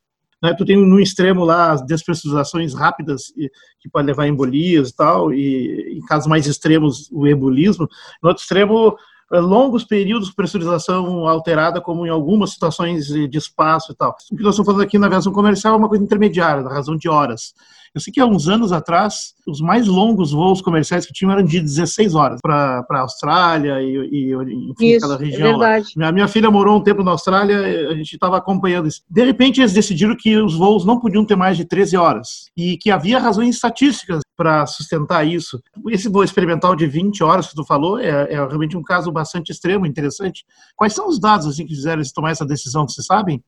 Né, 0.42 0.54
tu 0.54 0.64
tem 0.64 0.76
no 0.76 1.00
extremo 1.00 1.44
lá 1.44 1.72
as 1.72 1.84
despressurizações 1.84 2.72
rápidas 2.72 3.32
que 3.80 3.88
pode 3.90 4.06
levar 4.06 4.22
a 4.22 4.28
embolias 4.28 4.90
e 4.90 4.96
tal, 4.96 5.32
e 5.32 5.98
em 5.98 6.00
casos 6.06 6.28
mais 6.28 6.46
extremos 6.46 7.10
o 7.10 7.26
embolismo. 7.26 7.88
No 8.22 8.28
outro 8.28 8.42
extremo 8.42 8.96
longos 9.30 9.84
períodos 9.84 10.28
de 10.28 10.34
pressurização 10.34 11.28
alterada, 11.28 11.80
como 11.80 12.06
em 12.06 12.10
algumas 12.10 12.50
situações 12.50 13.06
de 13.06 13.38
espaço 13.38 13.92
e 13.92 13.94
tal. 13.94 14.16
O 14.30 14.36
que 14.36 14.42
nós 14.42 14.54
estamos 14.54 14.66
falando 14.66 14.82
aqui 14.82 14.98
na 14.98 15.06
aviação 15.06 15.32
comercial 15.32 15.74
é 15.74 15.76
uma 15.76 15.88
coisa 15.88 16.02
intermediária, 16.02 16.62
na 16.62 16.72
razão 16.72 16.96
de 16.96 17.08
horas. 17.08 17.54
Eu 17.94 18.00
sei 18.00 18.12
que 18.12 18.20
há 18.20 18.26
uns 18.26 18.48
anos 18.48 18.70
atrás, 18.70 19.34
os 19.46 19.60
mais 19.60 19.86
longos 19.86 20.32
voos 20.32 20.60
comerciais 20.60 21.06
que 21.06 21.12
tinham 21.12 21.32
eram 21.32 21.42
de 21.42 21.60
16 21.60 22.14
horas 22.14 22.38
para 22.42 22.84
a 22.88 23.00
Austrália 23.00 23.82
e, 23.82 23.96
e 24.12 24.34
enfim, 24.70 24.86
isso, 24.88 25.04
aquela 25.04 25.20
é 25.20 25.24
região. 25.24 25.48
É 25.48 25.50
verdade. 25.50 25.86
Minha, 25.96 26.12
minha 26.12 26.28
filha 26.28 26.50
morou 26.50 26.76
um 26.76 26.82
tempo 26.82 27.02
na 27.02 27.12
Austrália, 27.12 27.88
a 27.88 27.94
gente 27.94 28.12
estava 28.12 28.36
acompanhando 28.36 28.88
isso. 28.88 29.02
De 29.08 29.24
repente, 29.24 29.60
eles 29.60 29.72
decidiram 29.72 30.14
que 30.16 30.36
os 30.36 30.54
voos 30.54 30.84
não 30.84 31.00
podiam 31.00 31.24
ter 31.24 31.36
mais 31.36 31.56
de 31.56 31.64
13 31.64 31.96
horas 31.96 32.50
e 32.56 32.76
que 32.76 32.90
havia 32.90 33.18
razões 33.18 33.54
estatísticas 33.54 34.20
para 34.38 34.64
sustentar 34.66 35.26
isso. 35.26 35.60
Esse 35.88 36.08
voo 36.08 36.22
experimental 36.22 36.76
de 36.76 36.86
20 36.86 37.24
horas 37.24 37.48
que 37.48 37.56
tu 37.56 37.64
falou 37.64 37.98
é, 37.98 38.32
é, 38.32 38.36
realmente 38.36 38.76
um 38.76 38.82
caso 38.82 39.10
bastante 39.10 39.50
extremo, 39.50 39.84
interessante. 39.84 40.44
Quais 40.76 40.94
são 40.94 41.08
os 41.08 41.18
dados 41.18 41.44
assim 41.46 41.66
que 41.66 41.74
fizeram 41.74 41.98
eles 41.98 42.12
tomar 42.12 42.30
essa 42.30 42.46
decisão, 42.46 42.86
vocês 42.86 43.04
sabem? 43.04 43.42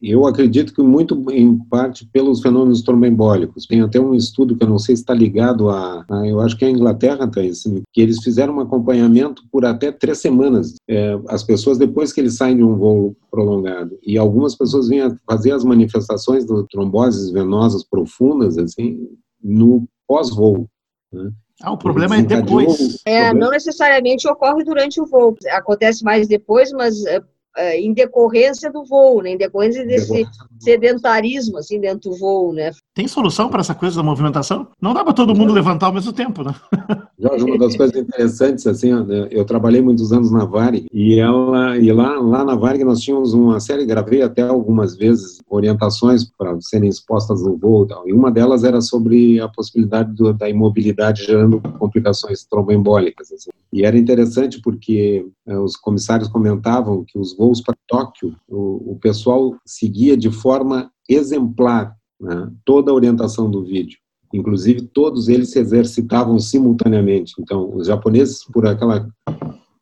eu 0.00 0.24
acredito 0.26 0.72
que 0.72 0.82
muito 0.82 1.30
em 1.30 1.58
parte 1.58 2.06
pelos 2.06 2.40
fenômenos 2.40 2.82
tromboembólicos. 2.82 3.66
Tem 3.66 3.80
até 3.80 3.98
um 3.98 4.14
estudo 4.14 4.56
que 4.56 4.62
eu 4.62 4.68
não 4.68 4.78
sei 4.78 4.94
se 4.94 5.02
está 5.02 5.12
ligado 5.12 5.68
a, 5.68 6.04
a 6.08 6.26
eu 6.26 6.40
acho 6.40 6.56
que 6.56 6.64
é 6.64 6.68
a 6.68 6.70
Inglaterra, 6.70 7.26
Thaís, 7.26 7.64
que 7.92 8.00
eles 8.00 8.22
fizeram 8.22 8.56
um 8.56 8.60
acompanhamento 8.60 9.42
por 9.50 9.64
até 9.64 9.90
três 9.90 10.18
semanas. 10.18 10.74
É, 10.88 11.18
as 11.28 11.42
pessoas, 11.42 11.78
depois 11.78 12.12
que 12.12 12.20
eles 12.20 12.36
saem 12.36 12.56
de 12.56 12.62
um 12.62 12.76
voo 12.76 13.16
prolongado, 13.30 13.98
e 14.06 14.16
algumas 14.16 14.54
pessoas 14.54 14.88
vêm 14.88 15.00
fazer 15.28 15.52
as 15.52 15.64
manifestações 15.64 16.44
de 16.44 16.66
tromboses 16.68 17.30
venosas 17.30 17.82
profundas, 17.82 18.56
assim, 18.58 19.08
no 19.44 19.86
pós-voo. 20.08 20.66
Né? 21.12 21.30
Ah, 21.62 21.72
o 21.72 21.78
problema 21.78 22.16
é 22.16 22.22
depois. 22.22 22.98
É, 23.04 23.32
não 23.32 23.50
necessariamente 23.50 24.26
ocorre 24.26 24.64
durante 24.64 25.00
o 25.00 25.06
voo. 25.06 25.36
Acontece 25.50 26.02
mais 26.02 26.26
depois, 26.26 26.72
mas 26.72 27.04
é, 27.04 27.22
é, 27.56 27.80
em 27.80 27.92
decorrência 27.92 28.72
do 28.72 28.84
voo, 28.84 29.22
né? 29.22 29.30
em 29.30 29.36
decorrência 29.36 29.86
desse 29.86 30.24
sedentarismo 30.58 31.58
assim 31.58 31.78
dentro 31.78 32.10
do 32.10 32.16
voo, 32.16 32.52
né? 32.52 32.70
Tem 32.94 33.08
solução 33.08 33.48
para 33.48 33.60
essa 33.60 33.74
coisa 33.74 33.96
da 33.96 34.04
movimentação? 34.04 34.68
Não 34.80 34.94
dá 34.94 35.02
para 35.02 35.12
todo 35.12 35.34
mundo 35.34 35.52
levantar 35.52 35.86
ao 35.86 35.92
mesmo 35.92 36.12
tempo, 36.12 36.44
né? 36.44 36.54
Jorge, 37.18 37.44
uma 37.44 37.58
das 37.58 37.76
coisas 37.76 37.96
interessantes 37.96 38.66
assim, 38.68 38.92
né, 38.92 39.28
eu 39.32 39.44
trabalhei 39.44 39.82
muitos 39.82 40.12
anos 40.12 40.30
na 40.30 40.44
Varig 40.44 40.86
e 40.92 41.18
ela 41.18 41.76
e 41.76 41.90
lá 41.92 42.20
lá 42.20 42.44
na 42.44 42.54
Varig 42.54 42.84
nós 42.84 43.00
tínhamos 43.00 43.34
uma 43.34 43.58
série, 43.58 43.84
gravei 43.84 44.22
até 44.22 44.42
algumas 44.42 44.96
vezes 44.96 45.40
orientações 45.48 46.24
para 46.24 46.56
serem 46.60 46.88
expostas 46.88 47.42
no 47.42 47.56
voo, 47.56 47.84
e, 47.84 47.88
tal, 47.88 48.08
e 48.08 48.12
uma 48.12 48.30
delas 48.30 48.62
era 48.62 48.80
sobre 48.80 49.40
a 49.40 49.48
possibilidade 49.48 50.12
do, 50.12 50.32
da 50.32 50.48
imobilidade 50.48 51.24
gerando 51.24 51.60
complicações 51.78 52.44
tromboembólicas. 52.44 53.32
Assim. 53.32 53.50
E 53.72 53.84
era 53.84 53.98
interessante 53.98 54.60
porque 54.60 55.26
é, 55.46 55.58
os 55.58 55.76
comissários 55.76 56.28
comentavam 56.28 57.04
que 57.04 57.18
os 57.18 57.36
voos 57.36 57.60
para 57.60 57.74
Tóquio, 57.88 58.36
o, 58.48 58.92
o, 58.92 58.98
pessoal 59.00 59.56
seguia 59.64 60.16
de 60.16 60.30
forma 60.30 60.90
exemplar 61.08 61.96
né, 62.24 62.50
toda 62.64 62.90
a 62.90 62.94
orientação 62.94 63.50
do 63.50 63.62
vídeo. 63.62 63.98
Inclusive, 64.32 64.82
todos 64.82 65.28
eles 65.28 65.50
se 65.50 65.60
exercitavam 65.60 66.38
simultaneamente. 66.40 67.34
Então, 67.38 67.72
os 67.76 67.86
japoneses, 67.86 68.44
por 68.52 68.66
aquela, 68.66 69.06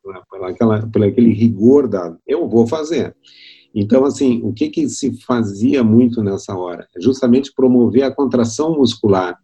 por, 0.03 0.43
aquela, 0.43 0.87
por 0.87 1.03
aquele 1.03 1.33
rigor 1.33 1.87
da 1.87 2.15
eu 2.27 2.47
vou 2.47 2.67
fazer. 2.67 3.15
Então, 3.73 4.05
assim, 4.05 4.41
o 4.43 4.53
que, 4.53 4.69
que 4.69 4.87
se 4.87 5.19
fazia 5.23 5.83
muito 5.83 6.21
nessa 6.21 6.55
hora? 6.55 6.87
Justamente 6.99 7.51
promover 7.55 8.03
a 8.03 8.13
contração 8.13 8.77
muscular 8.77 9.39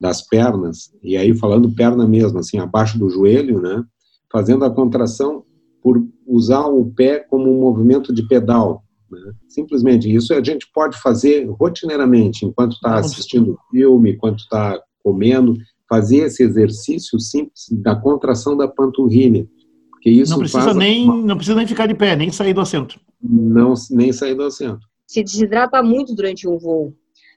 das 0.00 0.26
pernas, 0.26 0.92
e 1.00 1.16
aí 1.16 1.32
falando 1.32 1.72
perna 1.72 2.08
mesmo, 2.08 2.40
assim, 2.40 2.58
abaixo 2.58 2.98
do 2.98 3.08
joelho, 3.08 3.60
né? 3.60 3.84
Fazendo 4.32 4.64
a 4.64 4.70
contração 4.70 5.44
por 5.80 6.04
usar 6.26 6.66
o 6.66 6.86
pé 6.86 7.20
como 7.20 7.48
um 7.48 7.60
movimento 7.60 8.12
de 8.12 8.26
pedal. 8.26 8.82
Né? 9.20 9.32
Simplesmente 9.48 10.12
isso 10.12 10.32
a 10.34 10.42
gente 10.42 10.66
pode 10.72 10.96
fazer 11.00 11.44
rotineiramente, 11.44 12.44
enquanto 12.44 12.72
está 12.72 12.96
assistindo 12.96 13.58
filme, 13.70 14.12
enquanto 14.12 14.40
está 14.40 14.80
comendo, 15.02 15.56
fazer 15.88 16.18
esse 16.18 16.42
exercício 16.42 17.18
simples 17.20 17.66
da 17.70 17.94
contração 17.94 18.56
da 18.56 18.66
panturrilha. 18.66 19.46
Porque 19.90 20.10
isso 20.10 20.32
não 20.32 20.38
precisa 20.38 20.74
nem 20.74 21.04
uma... 21.04 21.16
não 21.16 21.36
precisa 21.36 21.56
nem 21.56 21.66
ficar 21.66 21.86
de 21.86 21.94
pé, 21.94 22.16
nem 22.16 22.30
sair 22.30 22.54
do 22.54 22.60
assento. 22.60 22.98
Não, 23.22 23.74
nem 23.90 24.12
sair 24.12 24.34
do 24.34 24.44
assento. 24.44 24.80
Se 25.06 25.22
desidrata 25.22 25.82
muito 25.82 26.14
durante 26.14 26.48
um 26.48 26.58
voo. 26.58 26.94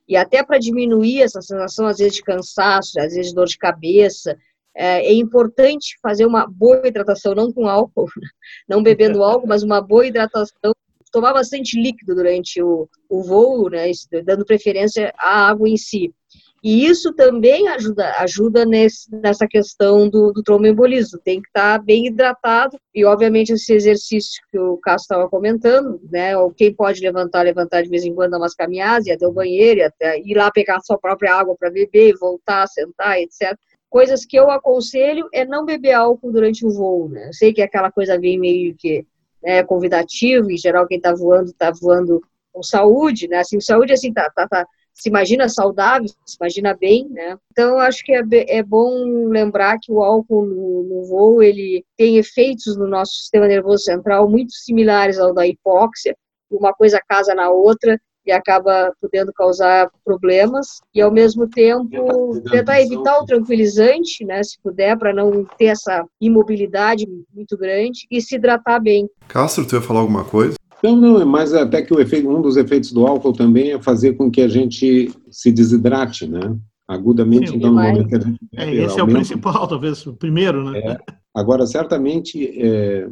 E 0.07 0.15
até 0.15 0.43
para 0.43 0.57
diminuir 0.57 1.21
essa 1.21 1.41
sensação, 1.41 1.87
às 1.87 1.97
vezes, 1.97 2.15
de 2.15 2.23
cansaço, 2.23 2.99
às 2.99 3.13
vezes 3.13 3.29
de 3.29 3.35
dor 3.35 3.47
de 3.47 3.57
cabeça, 3.57 4.37
é, 4.75 5.07
é, 5.07 5.13
importante 5.13 5.97
fazer 6.01 6.25
uma 6.25 6.45
boa 6.45 6.87
hidratação, 6.87 7.33
não 7.33 7.51
com 7.51 7.67
álcool, 7.67 8.07
não 8.67 8.83
bebendo 8.83 9.23
álcool, 9.23 9.47
mas 9.47 9.63
uma 9.63 9.81
boa 9.81 10.05
hidratação, 10.05 10.73
tomar 11.15 11.31
bastante 11.31 11.81
líquido 11.81 12.13
durante 12.13 12.61
o, 12.61 12.89
o 13.07 13.23
voo, 13.23 13.69
né, 13.69 13.89
dando 14.25 14.45
preferência 14.45 15.13
à 15.17 15.47
água 15.47 15.69
em 15.69 15.77
si. 15.77 16.13
E 16.61 16.85
isso 16.85 17.13
também 17.13 17.69
ajuda, 17.69 18.11
ajuda 18.17 18.65
nesse, 18.65 19.09
nessa 19.15 19.47
questão 19.47 20.09
do, 20.09 20.33
do 20.33 20.43
tromboembolismo. 20.43 21.21
Tem 21.23 21.41
que 21.41 21.47
estar 21.47 21.81
bem 21.81 22.07
hidratado 22.07 22.77
e, 22.93 23.05
obviamente, 23.05 23.53
esse 23.53 23.71
exercício 23.71 24.41
que 24.51 24.59
o 24.59 24.75
Cássio 24.77 25.03
estava 25.03 25.29
comentando, 25.29 26.01
né? 26.11 26.35
Ou 26.35 26.51
quem 26.51 26.73
pode 26.73 26.99
levantar, 27.01 27.43
levantar 27.43 27.83
de 27.83 27.89
vez 27.89 28.03
em 28.03 28.13
quando, 28.13 28.31
dar 28.31 28.39
umas 28.39 28.55
caminhadas, 28.55 29.05
ir 29.05 29.11
até 29.11 29.25
o 29.25 29.31
banheiro, 29.31 29.85
até 29.85 30.19
ir 30.19 30.35
lá 30.35 30.51
pegar 30.51 30.77
a 30.77 30.81
sua 30.81 30.97
própria 30.97 31.35
água 31.35 31.55
para 31.57 31.69
beber, 31.69 32.15
voltar, 32.19 32.67
sentar, 32.67 33.19
etc 33.19 33.57
coisas 33.87 34.25
que 34.25 34.37
eu 34.37 34.51
aconselho 34.51 35.29
é 35.33 35.45
não 35.45 35.63
beber 35.63 35.93
álcool 35.93 36.29
durante 36.29 36.65
o 36.65 36.69
voo, 36.69 37.07
né? 37.07 37.27
Eu 37.27 37.33
sei 37.33 37.53
que 37.53 37.61
aquela 37.61 37.89
coisa 37.89 38.19
vem 38.19 38.37
meio 38.37 38.75
que 38.75 39.05
né, 39.45 39.63
convidativo, 39.63 40.49
em 40.49 40.57
geral 40.57 40.87
quem 40.87 40.97
está 40.97 41.13
voando, 41.13 41.51
está 41.51 41.71
voando 41.71 42.19
com 42.51 42.63
saúde, 42.63 43.27
né? 43.27 43.37
Assim, 43.37 43.59
saúde, 43.61 43.93
assim, 43.93 44.11
tá, 44.11 44.27
tá, 44.35 44.47
tá, 44.47 44.65
se 44.91 45.07
imagina 45.09 45.47
saudável, 45.47 46.07
se 46.25 46.37
imagina 46.39 46.73
bem, 46.73 47.07
né? 47.09 47.37
Então, 47.51 47.77
acho 47.77 48.03
que 48.03 48.11
é, 48.13 48.23
é 48.47 48.63
bom 48.63 49.27
lembrar 49.27 49.77
que 49.79 49.91
o 49.91 50.01
álcool 50.01 50.45
no, 50.45 50.83
no, 50.83 51.05
voo, 51.05 51.43
ele 51.43 51.85
tem 51.95 52.17
efeitos 52.17 52.75
no 52.75 52.87
nosso 52.87 53.11
sistema 53.13 53.47
nervoso 53.47 53.83
central 53.83 54.27
muito 54.27 54.53
similares 54.53 55.19
ao 55.19 55.33
da 55.33 55.45
hipóxia, 55.45 56.17
uma 56.49 56.73
coisa 56.73 57.01
casa 57.07 57.35
na 57.35 57.49
outra, 57.51 57.99
e 58.25 58.31
acaba 58.31 58.91
podendo 59.01 59.31
causar 59.33 59.89
problemas 60.03 60.79
e 60.93 61.01
ao 61.01 61.11
mesmo 61.11 61.47
tempo 61.47 62.41
tentar 62.49 62.81
evitar 62.81 63.19
o 63.19 63.25
tranquilizante, 63.25 64.25
né, 64.25 64.43
se 64.43 64.57
puder, 64.61 64.97
para 64.97 65.13
não 65.13 65.45
ter 65.57 65.65
essa 65.65 66.05
imobilidade 66.19 67.05
muito 67.33 67.57
grande 67.57 68.07
e 68.09 68.21
se 68.21 68.35
hidratar 68.35 68.81
bem. 68.81 69.07
Castro, 69.27 69.65
tu 69.65 69.75
ia 69.75 69.81
falar 69.81 69.99
alguma 69.99 70.23
coisa? 70.23 70.55
Não, 70.83 70.95
não, 70.95 71.21
é 71.21 71.25
mais 71.25 71.53
até 71.53 71.81
que 71.81 71.93
o 71.93 71.99
efeito, 71.99 72.29
um 72.29 72.41
dos 72.41 72.57
efeitos 72.57 72.91
do 72.91 73.07
álcool 73.07 73.33
também 73.33 73.71
é 73.71 73.81
fazer 73.81 74.13
com 74.13 74.29
que 74.29 74.41
a 74.41 74.47
gente 74.47 75.11
se 75.31 75.51
desidrate, 75.51 76.27
né? 76.27 76.55
Agudamente, 76.87 77.49
Sim, 77.49 77.57
então, 77.57 77.71
no 77.71 77.81
momento 77.81 78.07
que 78.07 78.15
a 78.15 78.19
gente. 78.19 78.39
É, 78.55 78.71
esse 78.71 78.99
aumenta, 78.99 78.99
é 78.99 79.03
o 79.03 79.07
principal, 79.07 79.67
talvez, 79.67 80.05
o 80.05 80.13
primeiro, 80.13 80.69
né? 80.69 80.77
É, 80.77 80.97
agora, 81.33 81.65
certamente, 81.65 82.61
é, 82.61 83.07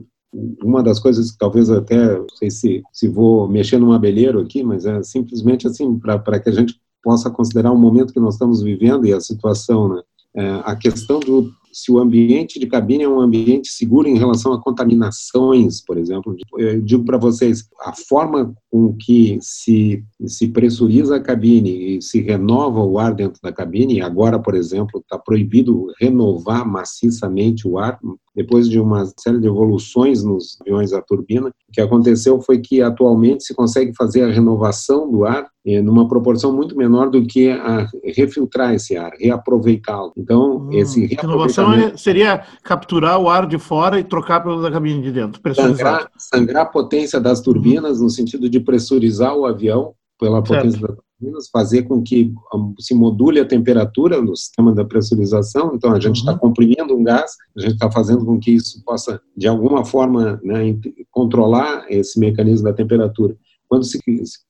uma 0.64 0.82
das 0.82 1.00
coisas 1.00 1.32
que 1.32 1.38
talvez 1.38 1.70
até, 1.70 2.18
não 2.18 2.28
sei 2.36 2.50
se, 2.50 2.84
se 2.92 3.08
vou 3.08 3.48
mexer 3.48 3.78
num 3.78 3.92
abelheiro 3.92 4.40
aqui, 4.40 4.64
mas 4.64 4.86
é 4.86 5.02
simplesmente 5.04 5.68
assim, 5.68 6.00
para 6.00 6.40
que 6.40 6.50
a 6.50 6.54
gente 6.54 6.80
possa 7.04 7.30
considerar 7.30 7.72
o 7.72 7.78
momento 7.78 8.14
que 8.14 8.20
nós 8.20 8.36
estamos 8.36 8.62
vivendo 8.62 9.06
e 9.06 9.14
a 9.14 9.20
situação, 9.20 9.90
né? 9.90 10.02
É, 10.36 10.62
a 10.64 10.76
questão 10.76 11.20
do 11.20 11.54
se 11.74 11.92
o 11.92 11.98
ambiente 11.98 12.60
de 12.60 12.68
cabine 12.68 13.04
é 13.04 13.10
um 13.10 13.20
ambiente 13.20 13.70
seguro 13.70 14.08
em 14.08 14.18
relação 14.18 14.54
a 14.54 14.62
contaminações, 14.62 15.84
por 15.84 15.98
exemplo. 15.98 16.36
Eu 16.58 16.80
digo 16.80 17.04
para 17.04 17.18
vocês, 17.18 17.68
a 17.82 17.92
forma 17.94 18.54
com 18.70 18.94
que 18.94 19.40
se, 19.42 20.04
se 20.28 20.48
pressuriza 20.48 21.16
a 21.16 21.20
cabine 21.20 21.98
e 21.98 22.02
se 22.02 22.22
renova 22.22 22.80
o 22.80 23.00
ar 23.00 23.16
dentro 23.16 23.42
da 23.42 23.52
cabine, 23.52 24.02
agora, 24.02 24.38
por 24.38 24.54
exemplo, 24.54 25.00
está 25.00 25.18
proibido 25.18 25.88
renovar 26.00 26.66
maciçamente 26.66 27.68
o 27.68 27.80
ar, 27.80 28.00
depois 28.36 28.68
de 28.68 28.80
uma 28.80 29.06
série 29.20 29.40
de 29.40 29.48
evoluções 29.48 30.24
nos 30.24 30.58
aviões 30.62 30.94
a 30.94 31.02
turbina, 31.02 31.50
o 31.50 31.72
que 31.72 31.82
aconteceu 31.82 32.42
foi 32.42 32.60
que 32.60 32.82
atualmente 32.82 33.44
se 33.44 33.54
consegue 33.54 33.94
fazer 33.96 34.24
a 34.24 34.32
renovação 34.32 35.10
do 35.10 35.26
ar 35.26 35.48
eh, 35.66 35.82
numa 35.82 36.08
proporção 36.08 36.52
muito 36.52 36.76
menor 36.76 37.10
do 37.10 37.26
que 37.26 37.50
a 37.50 37.88
refiltrar 38.16 38.74
esse 38.74 38.98
ar, 38.98 39.12
reaproveitá-lo. 39.20 40.12
Então, 40.18 40.58
hum, 40.58 40.70
esse 40.74 41.06
reaproveitamento... 41.06 41.94
É, 41.94 41.98
seria 41.98 42.44
capturar 42.64 43.20
o 43.20 43.30
ar 43.30 43.48
de 43.48 43.58
fora 43.58 44.00
e 44.00 44.04
trocar 44.04 44.42
pelo 44.42 44.62
da 44.62 44.72
cabine 44.72 45.02
de 45.02 45.12
dentro, 45.12 45.42
sangrar, 45.54 46.10
sangrar 46.18 46.64
a 46.64 46.66
potência 46.66 47.20
das 47.20 47.40
turbinas 47.40 48.00
hum. 48.00 48.04
no 48.04 48.10
sentido 48.10 48.50
de 48.50 48.60
pressurizar 48.60 49.36
o 49.36 49.46
avião 49.46 49.94
pela 50.20 50.42
potência 50.42 50.80
certo. 50.80 51.04
Fazer 51.52 51.84
com 51.84 52.02
que 52.02 52.34
se 52.80 52.94
module 52.94 53.40
a 53.40 53.46
temperatura 53.46 54.22
no 54.22 54.36
sistema 54.36 54.74
da 54.74 54.86
pressurização. 54.86 55.74
Então, 55.76 55.94
a 55.94 56.00
gente 56.00 56.18
está 56.18 56.34
uhum. 56.34 56.38
comprimindo 56.40 56.96
um 56.96 57.04
gás, 57.04 57.36
a 57.58 57.62
gente 57.62 57.74
está 57.74 57.92
fazendo 57.92 58.26
com 58.26 58.40
que 58.40 58.52
isso 58.52 58.84
possa, 58.84 59.22
de 59.36 59.48
alguma 59.48 59.86
forma, 59.86 60.40
né, 60.44 60.78
controlar 61.12 61.86
esse 61.90 62.20
mecanismo 62.20 62.66
da 62.66 62.74
temperatura. 62.74 63.36
Quando 63.68 63.86
se 63.86 64.00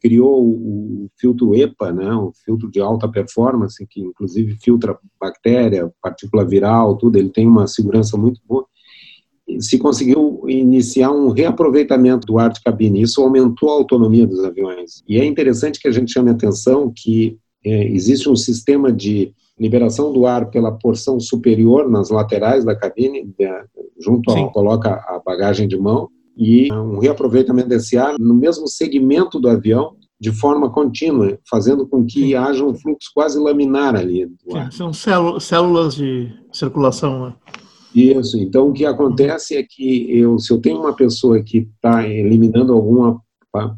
criou 0.01 0.43
o 0.43 1.09
filtro 1.17 1.55
EPA, 1.55 1.93
né, 1.93 2.13
o 2.13 2.33
filtro 2.43 2.69
de 2.69 2.81
alta 2.81 3.07
performance, 3.07 3.85
que 3.89 4.01
inclusive 4.01 4.57
filtra 4.61 4.97
bactéria, 5.19 5.89
partícula 6.01 6.45
viral, 6.45 6.97
tudo, 6.97 7.17
ele 7.17 7.29
tem 7.29 7.47
uma 7.47 7.65
segurança 7.67 8.17
muito 8.17 8.41
boa 8.45 8.65
se 9.59 9.77
conseguiu 9.77 10.43
iniciar 10.47 11.11
um 11.11 11.29
reaproveitamento 11.29 12.25
do 12.25 12.39
ar 12.39 12.51
de 12.51 12.61
cabine. 12.61 13.01
Isso 13.01 13.21
aumentou 13.21 13.69
a 13.69 13.73
autonomia 13.73 14.25
dos 14.25 14.43
aviões. 14.43 15.03
E 15.07 15.19
é 15.19 15.25
interessante 15.25 15.79
que 15.79 15.87
a 15.87 15.91
gente 15.91 16.11
chame 16.11 16.29
a 16.29 16.33
atenção 16.33 16.91
que 16.95 17.37
é, 17.65 17.87
existe 17.89 18.29
um 18.29 18.35
sistema 18.35 18.91
de 18.91 19.33
liberação 19.59 20.11
do 20.11 20.25
ar 20.25 20.49
pela 20.49 20.71
porção 20.71 21.19
superior 21.19 21.89
nas 21.89 22.09
laterais 22.09 22.65
da 22.65 22.75
cabine, 22.75 23.33
é, 23.39 23.63
junto 23.99 24.31
ao 24.31 24.51
coloca 24.51 24.89
a 24.89 25.21
bagagem 25.23 25.67
de 25.67 25.77
mão, 25.77 26.09
e 26.35 26.71
um 26.73 26.97
reaproveitamento 26.97 27.69
desse 27.69 27.95
ar 27.97 28.15
no 28.17 28.33
mesmo 28.33 28.67
segmento 28.67 29.39
do 29.39 29.47
avião, 29.47 29.95
de 30.19 30.31
forma 30.31 30.71
contínua, 30.71 31.37
fazendo 31.47 31.85
com 31.87 32.05
que 32.05 32.27
Sim. 32.27 32.35
haja 32.35 32.65
um 32.65 32.73
fluxo 32.73 33.11
quase 33.13 33.37
laminar 33.37 33.95
ali. 33.95 34.27
Sim, 34.71 34.91
são 34.93 35.39
células 35.39 35.95
de 35.95 36.31
circulação. 36.51 37.27
Né? 37.27 37.33
Isso. 37.93 38.39
Então, 38.39 38.69
o 38.69 38.73
que 38.73 38.85
acontece 38.85 39.55
é 39.55 39.63
que 39.63 40.11
eu, 40.11 40.39
se 40.39 40.51
eu 40.51 40.59
tenho 40.59 40.79
uma 40.79 40.93
pessoa 40.93 41.41
que 41.41 41.69
está 41.75 42.07
eliminando 42.07 42.73
alguma 42.73 43.21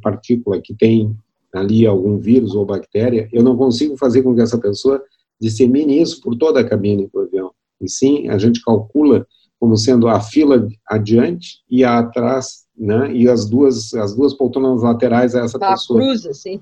partícula 0.01 0.62
que 0.62 0.73
tem 0.73 1.15
ali 1.54 1.86
algum 1.86 2.17
vírus 2.17 2.54
ou 2.56 2.65
bactéria, 2.65 3.30
eu 3.32 3.43
não 3.43 3.58
consigo 3.58 3.97
fazer 3.97 4.21
com 4.23 4.34
que 4.34 4.41
essa 4.41 4.58
pessoa 4.58 5.01
dissemine 5.39 6.01
isso 6.01 6.21
por 6.21 6.36
toda 6.36 6.60
a 6.60 6.63
cabine 6.63 7.10
do 7.12 7.19
avião. 7.21 7.51
E 7.82 7.89
sim, 7.89 8.30
a 8.30 8.38
gente 8.38 8.62
calcula 8.62 9.25
como 9.60 9.78
sendo 9.78 10.08
a 10.08 10.19
fila 10.19 10.67
adiante 10.88 11.60
e 11.69 11.84
a 11.84 11.99
atrás, 11.99 12.65
né? 12.78 13.13
E 13.13 13.28
as 13.30 13.49
duas 13.49 13.93
as 13.93 14.15
duas 14.15 14.34
poltronas 14.34 14.82
laterais 14.82 15.36
a 15.36 15.41
essa 15.41 15.58
tá, 15.58 15.71
pessoa. 15.71 15.99
Cruza, 15.99 16.34
sim. 16.34 16.62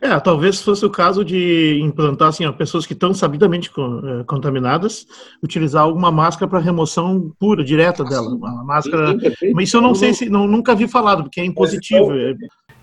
É, 0.00 0.18
talvez 0.20 0.60
fosse 0.60 0.84
o 0.84 0.90
caso 0.90 1.24
de 1.24 1.78
implantar 1.82 2.28
assim, 2.28 2.44
ó, 2.44 2.52
pessoas 2.52 2.86
que 2.86 2.92
estão 2.92 3.14
sabidamente 3.14 3.70
eh, 3.70 4.24
contaminadas, 4.26 5.06
utilizar 5.42 5.82
alguma 5.82 6.10
máscara 6.10 6.48
para 6.48 6.58
remoção 6.58 7.32
pura, 7.38 7.64
direta 7.64 8.04
dela. 8.04 8.28
Uma 8.28 8.64
máscara. 8.64 9.16
Mas 9.54 9.68
isso 9.68 9.76
eu 9.76 9.82
não 9.82 9.94
sei 9.94 10.14
se. 10.14 10.28
Não, 10.28 10.46
nunca 10.46 10.74
vi 10.74 10.88
falado, 10.88 11.22
porque 11.24 11.40
é 11.40 11.44
impositivo. 11.44 12.10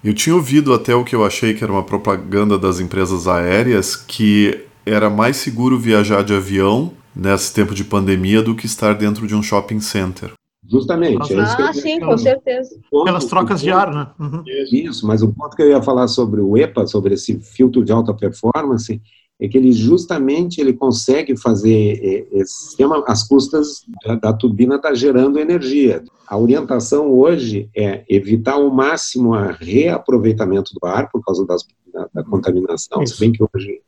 Eu 0.03 0.13
tinha 0.13 0.35
ouvido 0.35 0.73
até 0.73 0.95
o 0.95 1.03
que 1.03 1.15
eu 1.15 1.25
achei 1.25 1.53
que 1.53 1.63
era 1.63 1.73
uma 1.73 1.83
propaganda 1.83 2.57
das 2.57 2.79
empresas 2.79 3.27
aéreas 3.27 3.95
que 3.95 4.65
era 4.85 5.09
mais 5.09 5.37
seguro 5.37 5.77
viajar 5.77 6.23
de 6.23 6.33
avião 6.33 6.93
nesse 7.15 7.53
tempo 7.53 7.73
de 7.73 7.83
pandemia 7.83 8.41
do 8.41 8.55
que 8.55 8.65
estar 8.65 8.93
dentro 8.93 9.27
de 9.27 9.35
um 9.35 9.41
shopping 9.41 9.79
center. 9.79 10.31
Justamente. 10.69 11.33
É 11.33 11.39
ah, 11.39 11.73
sim, 11.73 11.99
com 11.99 12.17
certeza. 12.17 12.77
Pelas 12.91 13.25
trocas 13.25 13.61
de 13.61 13.71
ar, 13.71 13.93
né? 13.93 14.07
Uhum. 14.19 14.43
Isso, 14.71 15.07
mas 15.07 15.21
o 15.21 15.33
ponto 15.33 15.55
que 15.55 15.61
eu 15.61 15.69
ia 15.69 15.81
falar 15.81 16.07
sobre 16.07 16.41
o 16.41 16.57
EPA, 16.57 16.85
sobre 16.85 17.13
esse 17.13 17.39
filtro 17.39 17.83
de 17.85 17.91
alta 17.91 18.13
performance, 18.13 19.01
é 19.39 19.47
que 19.47 19.57
ele 19.57 19.71
justamente 19.71 20.59
ele 20.59 20.73
consegue 20.73 21.37
fazer 21.37 21.99
é, 22.03 22.27
esse 22.39 22.65
sistema 22.65 23.03
às 23.07 23.27
custas 23.27 23.85
da, 24.03 24.15
da 24.15 24.33
turbina 24.33 24.75
estar 24.75 24.89
tá 24.89 24.95
gerando 24.95 25.39
energia. 25.39 26.03
A 26.27 26.37
orientação 26.37 27.11
hoje 27.11 27.69
é 27.75 28.03
evitar 28.09 28.53
ao 28.53 28.69
máximo 28.69 29.29
o 29.29 29.51
reaproveitamento 29.51 30.73
do 30.73 30.85
ar 30.85 31.09
por 31.09 31.23
causa 31.23 31.45
das, 31.45 31.65
da, 31.93 32.09
da 32.13 32.23
contaminação, 32.23 33.01
Isso. 33.03 33.15
se 33.15 33.19
bem 33.19 33.31
que 33.31 33.43
hoje 33.43 33.79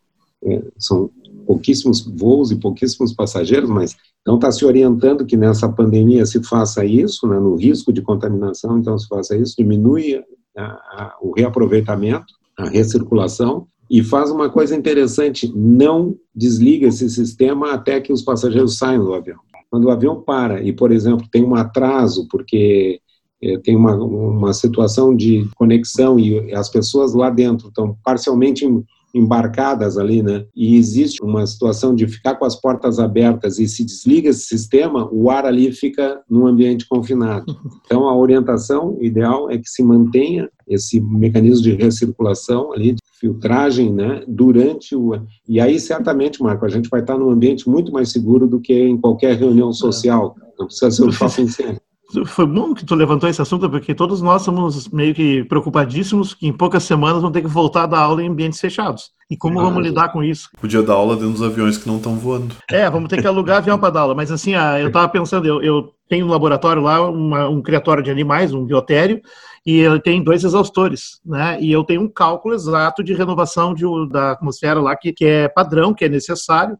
é, 0.43 0.61
são 0.77 1.09
pouquíssimos 1.49 2.01
voos 2.01 2.51
e 2.51 2.55
pouquíssimos 2.55 3.11
passageiros, 3.11 3.67
mas 3.67 3.97
então 4.21 4.35
está 4.35 4.51
se 4.51 4.63
orientando 4.63 5.25
que 5.25 5.35
nessa 5.35 5.67
pandemia 5.67 6.23
se 6.23 6.43
faça 6.43 6.85
isso, 6.85 7.27
né, 7.27 7.39
no 7.39 7.55
risco 7.55 7.91
de 7.91 8.03
contaminação, 8.03 8.77
então 8.77 8.95
se 8.99 9.07
faça 9.07 9.35
isso, 9.35 9.55
diminui 9.57 10.23
a, 10.55 10.63
a, 10.63 11.17
o 11.19 11.31
reaproveitamento, 11.31 12.31
a 12.55 12.69
recirculação 12.69 13.65
e 13.89 14.03
faz 14.03 14.29
uma 14.29 14.47
coisa 14.47 14.75
interessante, 14.75 15.51
não 15.55 16.15
desliga 16.35 16.87
esse 16.87 17.09
sistema 17.09 17.73
até 17.73 17.99
que 17.99 18.13
os 18.13 18.21
passageiros 18.21 18.77
saiam 18.77 19.05
do 19.05 19.15
avião. 19.15 19.39
Quando 19.71 19.85
o 19.85 19.89
avião 19.91 20.21
para 20.21 20.61
e, 20.61 20.71
por 20.71 20.91
exemplo, 20.91 21.25
tem 21.31 21.43
um 21.43 21.55
atraso 21.55 22.27
porque 22.29 23.01
é, 23.41 23.57
tem 23.57 23.75
uma, 23.75 23.95
uma 23.95 24.53
situação 24.53 25.15
de 25.15 25.49
conexão 25.55 26.19
e 26.19 26.53
as 26.53 26.69
pessoas 26.69 27.15
lá 27.15 27.31
dentro 27.31 27.69
estão 27.69 27.97
parcialmente 28.03 28.67
embarcadas 29.13 29.97
ali, 29.97 30.21
né? 30.21 30.45
E 30.55 30.75
existe 30.75 31.21
uma 31.23 31.45
situação 31.45 31.95
de 31.95 32.07
ficar 32.07 32.35
com 32.35 32.45
as 32.45 32.55
portas 32.55 32.99
abertas 32.99 33.59
e 33.59 33.67
se 33.67 33.83
desliga 33.83 34.29
esse 34.29 34.45
sistema, 34.45 35.09
o 35.11 35.29
ar 35.29 35.45
ali 35.45 35.71
fica 35.71 36.21
num 36.29 36.47
ambiente 36.47 36.87
confinado. 36.87 37.45
Então 37.89 38.07
a 38.07 38.15
orientação 38.15 38.97
ideal 39.01 39.49
é 39.49 39.57
que 39.57 39.67
se 39.67 39.81
mantenha 39.81 40.47
esse 40.67 41.01
mecanismo 41.01 41.63
de 41.63 41.73
recirculação 41.73 42.71
ali, 42.71 42.91
de 42.93 43.01
filtragem, 43.19 43.91
né, 43.91 44.23
durante 44.27 44.95
o 44.95 45.19
e 45.47 45.59
aí 45.59 45.79
certamente, 45.79 46.41
Marco, 46.41 46.65
a 46.65 46.69
gente 46.69 46.87
vai 46.87 47.01
estar 47.01 47.17
num 47.17 47.31
ambiente 47.31 47.67
muito 47.67 47.91
mais 47.91 48.11
seguro 48.11 48.47
do 48.47 48.59
que 48.59 48.73
em 48.73 48.95
qualquer 48.95 49.35
reunião 49.35 49.73
social. 49.73 50.35
Não 50.57 50.67
precisa 50.67 50.91
ser 50.91 51.03
um 51.03 51.11
shopping 51.11 51.47
center. 51.47 51.81
Foi 52.25 52.45
bom 52.45 52.73
que 52.73 52.85
tu 52.85 52.95
levantou 52.95 53.29
esse 53.29 53.41
assunto, 53.41 53.69
porque 53.69 53.93
todos 53.93 54.21
nós 54.21 54.41
somos 54.41 54.87
meio 54.89 55.13
que 55.13 55.43
preocupadíssimos 55.43 56.33
que 56.33 56.47
em 56.47 56.53
poucas 56.53 56.83
semanas 56.83 57.21
vão 57.21 57.31
ter 57.31 57.41
que 57.41 57.47
voltar 57.47 57.83
a 57.83 57.87
dar 57.87 57.99
aula 57.99 58.23
em 58.23 58.29
ambientes 58.29 58.59
fechados. 58.59 59.11
E 59.29 59.37
como 59.37 59.59
ah, 59.59 59.63
vamos 59.63 59.83
lidar 59.83 60.09
com 60.09 60.23
isso? 60.23 60.49
Podia 60.59 60.81
dar 60.81 60.93
aula 60.93 61.15
dentro 61.15 61.33
dos 61.33 61.43
aviões 61.43 61.77
que 61.77 61.87
não 61.87 61.97
estão 61.97 62.15
voando. 62.15 62.55
É, 62.71 62.89
vamos 62.89 63.09
ter 63.09 63.21
que 63.21 63.27
alugar 63.27 63.57
avião 63.57 63.77
para 63.77 63.91
dar 63.91 64.01
aula. 64.01 64.15
Mas 64.15 64.31
assim, 64.31 64.55
ah, 64.55 64.79
eu 64.79 64.87
estava 64.87 65.07
pensando, 65.07 65.45
eu, 65.45 65.61
eu, 65.61 65.93
tenho 66.09 66.25
no 66.25 66.31
laboratório 66.31 66.81
lá 66.81 67.07
uma, 67.07 67.47
um 67.47 67.61
criatório 67.61 68.03
de 68.03 68.09
animais, 68.09 68.51
um 68.51 68.65
biotério, 68.65 69.21
e 69.65 69.79
ele 69.79 69.99
tem 69.99 70.23
dois 70.23 70.43
exaustores, 70.43 71.19
né? 71.23 71.59
E 71.61 71.71
eu 71.71 71.83
tenho 71.83 72.01
um 72.01 72.09
cálculo 72.09 72.55
exato 72.55 73.03
de 73.03 73.13
renovação 73.13 73.73
de, 73.73 73.83
da 74.09 74.31
atmosfera 74.31 74.81
lá 74.81 74.95
que, 74.95 75.13
que 75.13 75.25
é 75.25 75.47
padrão, 75.47 75.93
que 75.93 76.03
é 76.03 76.09
necessário. 76.09 76.77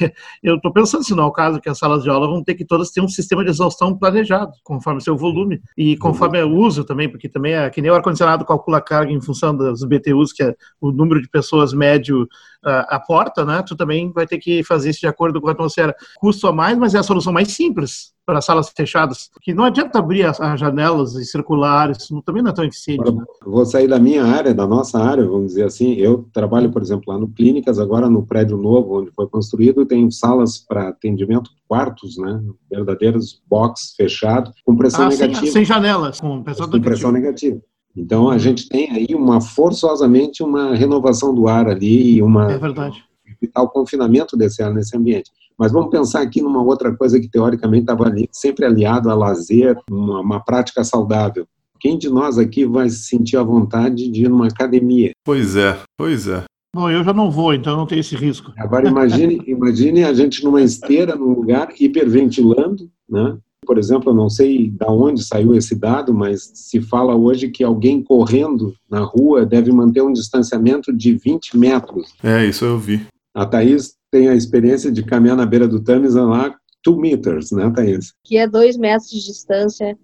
Eu 0.42 0.56
estou 0.56 0.72
pensando 0.72 1.04
se 1.04 1.14
não 1.14 1.24
é 1.24 1.26
o 1.26 1.30
caso 1.30 1.60
que 1.60 1.68
as 1.68 1.78
salas 1.78 2.02
de 2.02 2.10
aula 2.10 2.26
vão 2.26 2.42
ter 2.42 2.54
que 2.54 2.64
todas 2.64 2.90
ter 2.90 3.00
um 3.00 3.08
sistema 3.08 3.44
de 3.44 3.50
exaustão 3.50 3.96
planejado, 3.96 4.52
conforme 4.64 4.98
o 4.98 5.02
seu 5.02 5.16
volume 5.16 5.60
e 5.76 5.96
conforme 5.96 6.42
o 6.42 6.56
uso 6.56 6.84
também, 6.84 7.08
porque 7.08 7.28
também 7.28 7.54
é 7.54 7.70
que 7.70 7.80
nem 7.80 7.90
o 7.90 7.94
ar-condicionado 7.94 8.44
calcula 8.44 8.78
a 8.78 8.82
carga 8.82 9.12
em 9.12 9.20
função 9.20 9.54
dos 9.56 9.84
BTUs, 9.84 10.32
que 10.32 10.42
é 10.42 10.54
o 10.80 10.90
número 10.90 11.22
de 11.22 11.28
pessoas 11.28 11.72
médio 11.72 11.91
a, 12.64 12.96
a 12.96 13.00
porta, 13.00 13.44
né? 13.44 13.62
Tu 13.66 13.76
também 13.76 14.12
vai 14.12 14.26
ter 14.26 14.38
que 14.38 14.62
fazer 14.64 14.90
isso 14.90 15.00
de 15.00 15.06
acordo 15.06 15.40
com 15.40 15.48
a 15.48 15.52
atmosfera. 15.52 15.94
Custo 16.18 16.46
a 16.46 16.52
mais, 16.52 16.78
mas 16.78 16.94
é 16.94 16.98
a 16.98 17.02
solução 17.02 17.32
mais 17.32 17.52
simples 17.52 18.12
para 18.24 18.40
salas 18.40 18.72
fechadas, 18.74 19.28
porque 19.32 19.52
não 19.52 19.64
adianta 19.64 19.98
abrir 19.98 20.24
as, 20.24 20.40
as 20.40 20.58
janelas 20.58 21.14
e 21.14 21.24
circulares, 21.24 22.08
também 22.24 22.40
não 22.40 22.50
é 22.50 22.54
tão 22.54 22.64
eficiente. 22.64 23.02
Né? 23.02 23.24
Vou 23.44 23.66
sair 23.66 23.88
da 23.88 23.98
minha 23.98 24.24
área, 24.24 24.54
da 24.54 24.64
nossa 24.64 24.98
área, 25.00 25.26
vamos 25.26 25.48
dizer 25.48 25.64
assim. 25.64 25.94
Eu 25.94 26.28
trabalho, 26.32 26.70
por 26.70 26.80
exemplo, 26.80 27.12
lá 27.12 27.18
no 27.18 27.28
Clínicas, 27.28 27.80
agora 27.80 28.08
no 28.08 28.24
prédio 28.24 28.56
novo 28.56 29.00
onde 29.00 29.10
foi 29.10 29.26
construído, 29.28 29.84
tem 29.84 30.08
salas 30.10 30.56
para 30.58 30.90
atendimento, 30.90 31.50
quartos, 31.66 32.16
né? 32.16 32.40
Verdadeiros 32.70 33.42
box 33.48 33.94
fechados, 33.96 34.52
com 34.64 34.76
pressão 34.76 35.06
ah, 35.06 35.08
negativa. 35.08 35.40
Sem, 35.40 35.50
sem 35.50 35.64
janelas, 35.64 36.20
com 36.20 36.42
pressão, 36.44 36.70
com 36.70 36.80
pressão 36.80 37.10
negativa. 37.10 37.60
Então 37.96 38.30
a 38.30 38.38
gente 38.38 38.68
tem 38.68 38.90
aí 38.90 39.14
uma 39.14 39.40
forçosamente 39.40 40.42
uma 40.42 40.74
renovação 40.74 41.34
do 41.34 41.46
ar 41.46 41.68
ali 41.68 42.16
e 42.16 42.22
uma 42.22 42.50
é 42.50 42.58
verdade. 42.58 43.04
evitar 43.40 43.62
o 43.62 43.68
confinamento 43.68 44.36
desse 44.36 44.62
ar 44.62 44.72
nesse 44.72 44.96
ambiente. 44.96 45.30
Mas 45.58 45.70
vamos 45.70 45.90
pensar 45.90 46.22
aqui 46.22 46.40
numa 46.40 46.62
outra 46.62 46.94
coisa 46.96 47.20
que 47.20 47.28
teoricamente 47.28 47.82
estava 47.82 48.06
ali, 48.06 48.28
sempre 48.32 48.64
aliado 48.64 49.10
a 49.10 49.14
lazer, 49.14 49.78
uma, 49.90 50.20
uma 50.20 50.40
prática 50.40 50.82
saudável. 50.82 51.46
Quem 51.78 51.98
de 51.98 52.08
nós 52.08 52.38
aqui 52.38 52.64
vai 52.64 52.88
se 52.88 53.04
sentir 53.04 53.36
à 53.36 53.42
vontade 53.42 54.08
de 54.08 54.24
ir 54.24 54.28
numa 54.28 54.46
academia? 54.46 55.12
Pois 55.24 55.56
é, 55.56 55.78
pois 55.96 56.26
é. 56.28 56.44
Bom, 56.74 56.88
eu 56.88 57.04
já 57.04 57.12
não 57.12 57.30
vou, 57.30 57.52
então 57.52 57.76
não 57.76 57.86
tenho 57.86 58.00
esse 58.00 58.16
risco. 58.16 58.52
Agora 58.56 58.88
imagine, 58.88 59.42
imagine 59.46 60.04
a 60.04 60.14
gente 60.14 60.42
numa 60.42 60.62
esteira, 60.62 61.14
num 61.14 61.34
lugar 61.34 61.68
hiperventilando, 61.78 62.90
né? 63.08 63.36
Por 63.64 63.78
exemplo, 63.78 64.10
eu 64.10 64.14
não 64.14 64.28
sei 64.28 64.68
de 64.68 64.86
onde 64.86 65.24
saiu 65.24 65.54
esse 65.54 65.74
dado, 65.74 66.12
mas 66.12 66.50
se 66.54 66.80
fala 66.80 67.14
hoje 67.14 67.48
que 67.48 67.62
alguém 67.62 68.02
correndo 68.02 68.74
na 68.90 69.00
rua 69.00 69.46
deve 69.46 69.70
manter 69.70 70.02
um 70.02 70.12
distanciamento 70.12 70.92
de 70.92 71.14
20 71.14 71.56
metros. 71.56 72.12
É, 72.22 72.44
isso 72.44 72.64
eu 72.64 72.78
vi. 72.78 73.06
A 73.34 73.46
Thaís 73.46 73.94
tem 74.10 74.28
a 74.28 74.34
experiência 74.34 74.90
de 74.90 75.02
caminhar 75.04 75.36
na 75.36 75.46
beira 75.46 75.68
do 75.68 75.82
Tamisa 75.82 76.22
lá, 76.24 76.54
2 76.84 76.98
meters, 76.98 77.52
né, 77.52 77.70
Thaís? 77.74 78.12
Que 78.24 78.36
é 78.36 78.48
2 78.48 78.76
metros 78.76 79.10
de 79.10 79.24
distância 79.24 79.96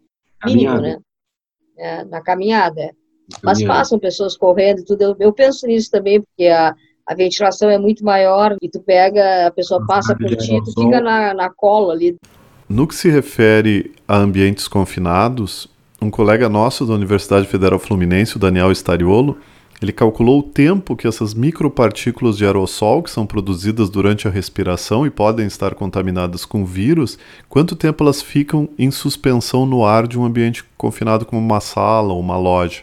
mínimo, 0.44 0.75
caminhada. 0.75 0.81
né? 0.81 0.99
É, 1.77 2.05
na 2.05 2.23
caminhada. 2.23 2.94
Mas 3.42 3.62
passam 3.62 3.99
pessoas 3.99 4.37
correndo 4.37 4.81
e 4.81 4.85
tudo. 4.85 5.03
Eu, 5.03 5.16
eu, 5.21 5.33
penso 5.33 5.66
nisso 5.66 5.90
também, 5.90 6.21
porque 6.21 6.47
a, 6.47 6.75
a 7.07 7.14
ventilação 7.14 7.68
é 7.68 7.79
muito 7.79 8.05
maior 8.05 8.57
e 8.62 8.68
tu 8.68 8.81
pega, 8.81 9.47
a 9.49 9.51
pessoa 9.51 9.85
passa 9.87 10.16
por 10.16 10.35
ti, 10.37 10.59
tu 10.64 10.73
fica 10.73 11.01
na, 11.01 11.35
na 11.35 11.51
cola 11.51 11.92
ali. 11.92 12.16
No 12.68 12.87
que 12.87 12.94
se 12.94 13.09
refere 13.09 13.92
a 14.07 14.18
ambientes 14.18 14.68
confinados, 14.68 15.66
um 16.02 16.11
colega 16.11 16.50
nosso 16.50 16.85
da 16.85 16.92
Universidade 16.92 17.46
Federal 17.46 17.78
Fluminense, 17.78 18.37
o 18.37 18.38
Daniel 18.38 18.70
Stariolo, 18.72 19.38
ele 19.81 19.90
calculou 19.90 20.40
o 20.40 20.42
tempo 20.42 20.94
que 20.94 21.09
essas 21.09 21.33
micropartículas 21.33 22.37
de 22.37 22.44
aerossol, 22.44 23.02
que 23.02 23.11
são 23.11 23.24
produzidas 23.24 23.88
durante 23.88 24.28
a 24.28 24.31
respiração 24.31 25.07
e 25.07 25.11
podem 25.11 25.46
estar 25.46 25.74
contaminadas 25.74 26.44
com 26.44 26.66
vírus, 26.66 27.18
quanto 27.48 27.74
tempo 27.74 28.04
elas 28.04 28.20
ficam 28.20 28.68
em 28.78 28.90
suspensão 28.90 29.64
no 29.64 29.87
ar 29.87 30.07
de 30.07 30.18
um 30.18 30.24
ambiente 30.26 30.62
confinado 30.76 31.24
como 31.24 31.40
uma 31.40 31.61
sala 31.61 32.12
ou 32.12 32.20
uma 32.20 32.37
loja. 32.37 32.83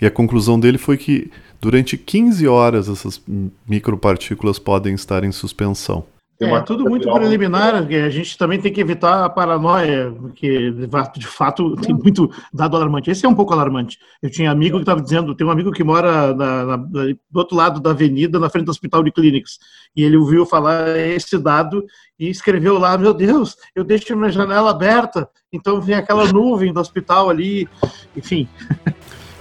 E 0.00 0.06
a 0.06 0.10
conclusão 0.10 0.58
dele 0.58 0.78
foi 0.78 0.96
que 0.96 1.30
durante 1.60 1.98
15 1.98 2.48
horas 2.48 2.88
essas 2.88 3.20
micropartículas 3.68 4.58
podem 4.58 4.94
estar 4.94 5.24
em 5.24 5.32
suspensão. 5.32 6.06
É 6.40 6.60
tudo 6.62 6.88
muito 6.88 7.12
preliminar, 7.12 7.74
a 7.74 8.08
gente 8.08 8.38
também 8.38 8.58
tem 8.58 8.72
que 8.72 8.80
evitar 8.80 9.26
a 9.26 9.28
paranoia, 9.28 10.10
porque 10.10 10.72
de 11.14 11.26
fato 11.26 11.76
tem 11.76 11.94
muito 11.94 12.30
dado 12.50 12.76
alarmante. 12.76 13.10
Esse 13.10 13.26
é 13.26 13.28
um 13.28 13.34
pouco 13.34 13.52
alarmante. 13.52 13.98
Eu 14.22 14.30
tinha 14.30 14.50
amigo 14.50 14.78
que 14.78 14.82
estava 14.82 15.02
dizendo, 15.02 15.34
tem 15.34 15.46
um 15.46 15.50
amigo 15.50 15.70
que 15.70 15.84
mora 15.84 16.34
na, 16.34 16.64
na, 16.64 16.76
do 16.76 17.18
outro 17.34 17.54
lado 17.54 17.78
da 17.78 17.90
avenida, 17.90 18.38
na 18.38 18.48
frente 18.48 18.64
do 18.64 18.70
Hospital 18.70 19.02
de 19.02 19.12
Clínicas, 19.12 19.58
e 19.94 20.02
ele 20.02 20.16
ouviu 20.16 20.46
falar 20.46 20.98
esse 20.98 21.36
dado 21.36 21.84
e 22.18 22.30
escreveu 22.30 22.78
lá, 22.78 22.96
meu 22.96 23.12
Deus, 23.12 23.56
eu 23.74 23.84
deixo 23.84 24.16
minha 24.16 24.30
janela 24.30 24.70
aberta, 24.70 25.28
então 25.52 25.78
vem 25.78 25.94
aquela 25.94 26.24
nuvem 26.32 26.72
do 26.72 26.80
hospital 26.80 27.28
ali, 27.28 27.68
enfim. 28.16 28.48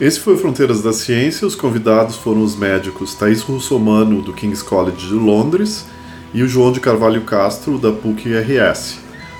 Esse 0.02 0.20
foi 0.20 0.34
o 0.34 0.38
Fronteiras 0.38 0.82
da 0.82 0.94
Ciência. 0.94 1.46
Os 1.46 1.56
convidados 1.56 2.16
foram 2.16 2.42
os 2.44 2.56
médicos 2.56 3.16
Thais 3.16 3.42
Russomano, 3.42 4.22
do 4.22 4.34
King's 4.34 4.64
College 4.64 5.08
de 5.08 5.14
Londres, 5.14 5.86
e 6.34 6.44
o 6.44 6.48
João 6.48 6.72
de 6.72 6.80
Carvalho 6.80 7.22
Castro, 7.22 7.78
da 7.78 7.92
PUC-RS. 7.92 9.00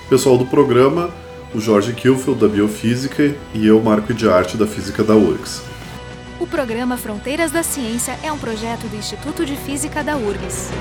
Pessoal 0.10 0.38
do 0.38 0.46
programa, 0.46 1.10
o 1.54 1.60
Jorge 1.60 1.94
Kilfield, 1.94 2.40
da 2.40 2.48
Biofísica, 2.48 3.36
e 3.54 3.68
eu, 3.68 3.82
Marco 3.82 4.14
de 4.14 4.30
Arte, 4.30 4.58
da 4.58 4.68
Física 4.68 5.04
da 5.04 5.16
URGS. 5.16 5.62
O 6.40 6.48
programa 6.48 6.98
Fronteiras 6.98 7.52
da 7.52 7.64
Ciência 7.64 8.18
é 8.24 8.32
um 8.32 8.38
projeto 8.38 8.88
do 8.88 8.96
Instituto 8.96 9.46
de 9.46 9.56
Física 9.56 10.04
da 10.04 10.16
URGS. 10.16 10.72